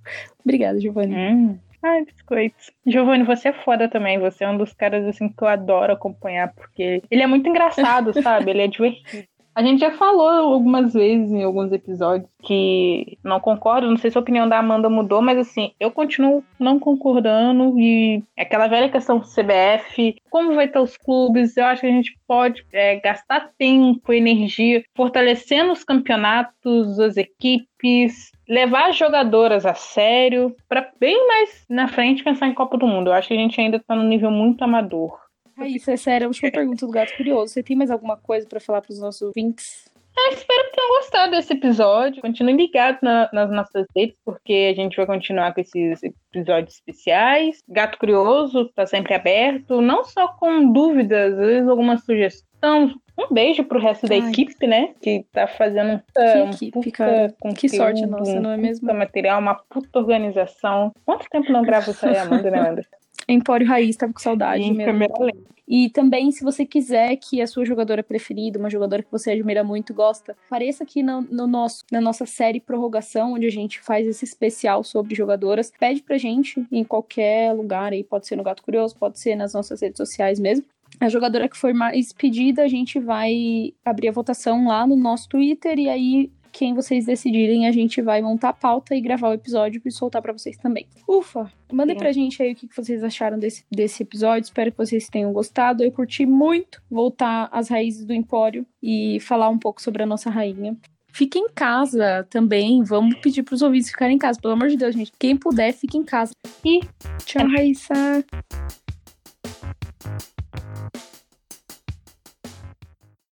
Obrigada, 0.45 0.79
Giovanni. 0.79 1.15
Hum. 1.15 1.59
Ai, 1.81 2.05
biscoitos. 2.05 2.69
Giovanni, 2.85 3.23
você 3.23 3.47
é 3.47 3.53
foda 3.53 3.89
também. 3.89 4.19
Você 4.19 4.43
é 4.43 4.47
um 4.47 4.55
dos 4.55 4.73
caras 4.73 5.03
assim 5.07 5.27
que 5.27 5.41
eu 5.41 5.47
adoro 5.47 5.91
acompanhar, 5.91 6.53
porque 6.53 7.01
ele 7.09 7.23
é 7.23 7.25
muito 7.25 7.49
engraçado, 7.49 8.13
sabe? 8.21 8.51
Ele 8.51 8.61
é 8.61 8.67
divertido. 8.67 9.27
A 9.59 9.61
gente 9.61 9.81
já 9.81 9.91
falou 9.91 10.29
algumas 10.29 10.93
vezes 10.93 11.33
em 11.33 11.43
alguns 11.43 11.73
episódios 11.73 12.29
que 12.43 13.17
não 13.21 13.41
concordo, 13.41 13.89
não 13.89 13.97
sei 13.97 14.09
se 14.09 14.17
a 14.17 14.21
opinião 14.21 14.47
da 14.47 14.57
Amanda 14.57 14.89
mudou, 14.89 15.21
mas 15.21 15.37
assim, 15.37 15.73
eu 15.77 15.91
continuo 15.91 16.41
não 16.57 16.79
concordando 16.79 17.77
e 17.77 18.23
aquela 18.37 18.67
velha 18.67 18.87
questão 18.87 19.19
do 19.19 19.25
CBF, 19.25 20.15
como 20.29 20.55
vai 20.55 20.67
estar 20.67 20.79
os 20.79 20.95
clubes, 20.95 21.57
eu 21.57 21.65
acho 21.65 21.81
que 21.81 21.87
a 21.87 21.91
gente 21.91 22.17
pode 22.25 22.65
é, 22.71 23.01
gastar 23.01 23.49
tempo, 23.57 24.13
energia, 24.13 24.81
fortalecendo 24.95 25.73
os 25.73 25.83
campeonatos, 25.83 26.97
as 26.97 27.17
equipes, 27.17 28.31
levar 28.47 28.91
as 28.91 28.95
jogadoras 28.95 29.65
a 29.65 29.73
sério, 29.73 30.55
para 30.69 30.89
bem 30.97 31.27
mais 31.27 31.65
na 31.69 31.89
frente 31.89 32.23
pensar 32.23 32.47
em 32.47 32.53
Copa 32.53 32.77
do 32.77 32.87
Mundo. 32.87 33.09
Eu 33.09 33.13
acho 33.13 33.27
que 33.27 33.33
a 33.33 33.37
gente 33.37 33.59
ainda 33.59 33.77
tá 33.77 33.93
num 33.93 34.07
nível 34.07 34.31
muito 34.31 34.63
amador. 34.63 35.19
Ah, 35.59 35.67
isso 35.67 35.91
é 35.91 35.97
sério. 35.97 36.25
A 36.25 36.29
última 36.29 36.51
pergunta 36.51 36.85
do 36.85 36.91
Gato 36.91 37.15
Curioso. 37.17 37.53
Você 37.53 37.61
tem 37.63 37.75
mais 37.75 37.91
alguma 37.91 38.17
coisa 38.17 38.47
para 38.47 38.59
falar 38.59 38.81
para 38.81 38.91
os 38.91 38.99
nossos 38.99 39.21
ouvintes? 39.21 39.89
Ah, 40.17 40.33
espero 40.33 40.65
que 40.65 40.75
tenham 40.75 40.89
gostado 40.89 41.31
desse 41.31 41.53
episódio. 41.53 42.21
Continuem 42.21 42.57
ligados 42.57 43.01
na, 43.01 43.29
nas 43.31 43.49
nossas 43.49 43.85
redes, 43.95 44.17
porque 44.25 44.69
a 44.71 44.75
gente 44.75 44.97
vai 44.97 45.05
continuar 45.05 45.53
com 45.53 45.61
esses 45.61 46.01
episódios 46.03 46.75
especiais. 46.75 47.61
Gato 47.67 47.97
Curioso 47.97 48.63
está 48.63 48.85
sempre 48.85 49.13
aberto, 49.13 49.79
não 49.81 50.03
só 50.03 50.27
com 50.27 50.71
dúvidas, 50.73 51.33
às 51.33 51.39
vezes 51.39 51.69
alguma 51.69 51.97
sugestão. 51.97 52.93
Um 53.17 53.33
beijo 53.33 53.63
pro 53.65 53.79
resto 53.79 54.07
da 54.07 54.15
Ai. 54.15 54.29
equipe, 54.29 54.65
né? 54.65 54.93
Que 55.01 55.25
tá 55.31 55.47
fazendo 55.47 56.01
Que 56.15 56.21
um 56.41 56.49
equipe, 56.49 56.71
puta 56.71 56.91
cara. 56.91 57.35
Que 57.57 57.69
sorte 57.69 58.05
nossa, 58.05 58.39
não 58.39 58.51
é 58.51 58.57
mesmo? 58.57 58.87
puta 58.87 58.93
material, 58.93 59.39
uma 59.39 59.55
puta 59.55 59.99
organização. 59.99 60.91
Quanto 61.05 61.27
tempo 61.29 61.51
não 61.51 61.61
grava 61.61 61.91
isso 61.91 62.05
aí, 62.05 62.17
Amanda, 62.17 62.49
né, 62.49 62.59
Amanda? 62.59 62.85
Empório 63.33 63.67
Raiz, 63.67 63.95
tava 63.95 64.13
com 64.13 64.19
saudade 64.19 64.63
Em 64.63 64.75
câmera 64.75 65.13
lenta. 65.19 65.49
E 65.71 65.87
também, 65.87 66.31
se 66.31 66.43
você 66.43 66.65
quiser 66.65 67.15
que 67.17 67.39
a 67.39 67.45
sua 67.45 67.63
jogadora 67.63 68.01
preferida, 68.01 68.57
uma 68.57 68.71
jogadora 68.71 69.03
que 69.03 69.11
você 69.11 69.29
admira 69.29 69.63
muito, 69.63 69.93
gosta, 69.93 70.35
apareça 70.47 70.83
aqui 70.83 71.03
no, 71.03 71.21
no 71.21 71.45
nosso, 71.45 71.85
na 71.91 72.01
nossa 72.01 72.25
série 72.25 72.59
Prorrogação, 72.59 73.33
onde 73.33 73.45
a 73.45 73.51
gente 73.51 73.79
faz 73.79 74.07
esse 74.07 74.25
especial 74.25 74.83
sobre 74.83 75.13
jogadoras. 75.13 75.71
Pede 75.79 76.01
pra 76.01 76.17
gente 76.17 76.65
em 76.71 76.83
qualquer 76.83 77.53
lugar 77.53 77.93
aí, 77.93 78.03
pode 78.03 78.25
ser 78.25 78.35
no 78.35 78.41
Gato 78.41 78.63
Curioso, 78.63 78.97
pode 78.97 79.19
ser 79.19 79.35
nas 79.35 79.53
nossas 79.53 79.79
redes 79.79 79.97
sociais 79.97 80.39
mesmo. 80.39 80.65
A 80.99 81.07
jogadora 81.07 81.47
que 81.47 81.55
for 81.55 81.71
mais 81.71 82.11
pedida, 82.11 82.63
a 82.63 82.67
gente 82.67 82.99
vai 82.99 83.71
abrir 83.85 84.09
a 84.09 84.11
votação 84.11 84.67
lá 84.67 84.87
no 84.87 84.95
nosso 84.95 85.29
Twitter 85.29 85.77
e 85.77 85.87
aí 85.87 86.31
quem 86.51 86.73
vocês 86.73 87.05
decidirem, 87.05 87.67
a 87.67 87.71
gente 87.71 88.01
vai 88.01 88.21
montar 88.21 88.49
a 88.49 88.53
pauta 88.53 88.95
e 88.95 89.01
gravar 89.01 89.29
o 89.29 89.33
episódio 89.33 89.81
e 89.85 89.91
soltar 89.91 90.21
pra 90.21 90.33
vocês 90.33 90.57
também. 90.57 90.88
Ufa! 91.07 91.51
Mandem 91.71 91.95
Sim. 91.95 91.99
pra 91.99 92.12
gente 92.12 92.41
aí 92.41 92.51
o 92.51 92.55
que 92.55 92.67
que 92.67 92.75
vocês 92.75 93.03
acharam 93.03 93.38
desse, 93.38 93.63
desse 93.71 94.03
episódio. 94.03 94.45
Espero 94.45 94.71
que 94.71 94.77
vocês 94.77 95.07
tenham 95.07 95.31
gostado. 95.31 95.83
Eu 95.83 95.91
curti 95.91 96.25
muito 96.25 96.81
voltar 96.89 97.49
às 97.51 97.69
raízes 97.69 98.05
do 98.05 98.13
Empório 98.13 98.65
e 98.81 99.19
falar 99.21 99.49
um 99.49 99.57
pouco 99.57 99.81
sobre 99.81 100.03
a 100.03 100.05
nossa 100.05 100.29
rainha. 100.29 100.75
Fique 101.12 101.39
em 101.39 101.49
casa 101.49 102.25
também. 102.29 102.83
Vamos 102.83 103.15
pedir 103.15 103.43
pros 103.43 103.62
ouvintes 103.62 103.89
ficarem 103.89 104.15
em 104.15 104.19
casa. 104.19 104.39
Pelo 104.39 104.53
amor 104.53 104.69
de 104.69 104.77
Deus, 104.77 104.95
gente. 104.95 105.12
Quem 105.17 105.35
puder, 105.35 105.73
fique 105.73 105.97
em 105.97 106.03
casa. 106.03 106.31
E 106.63 106.81
tchau, 107.25 107.47
Raíssa. 107.47 108.23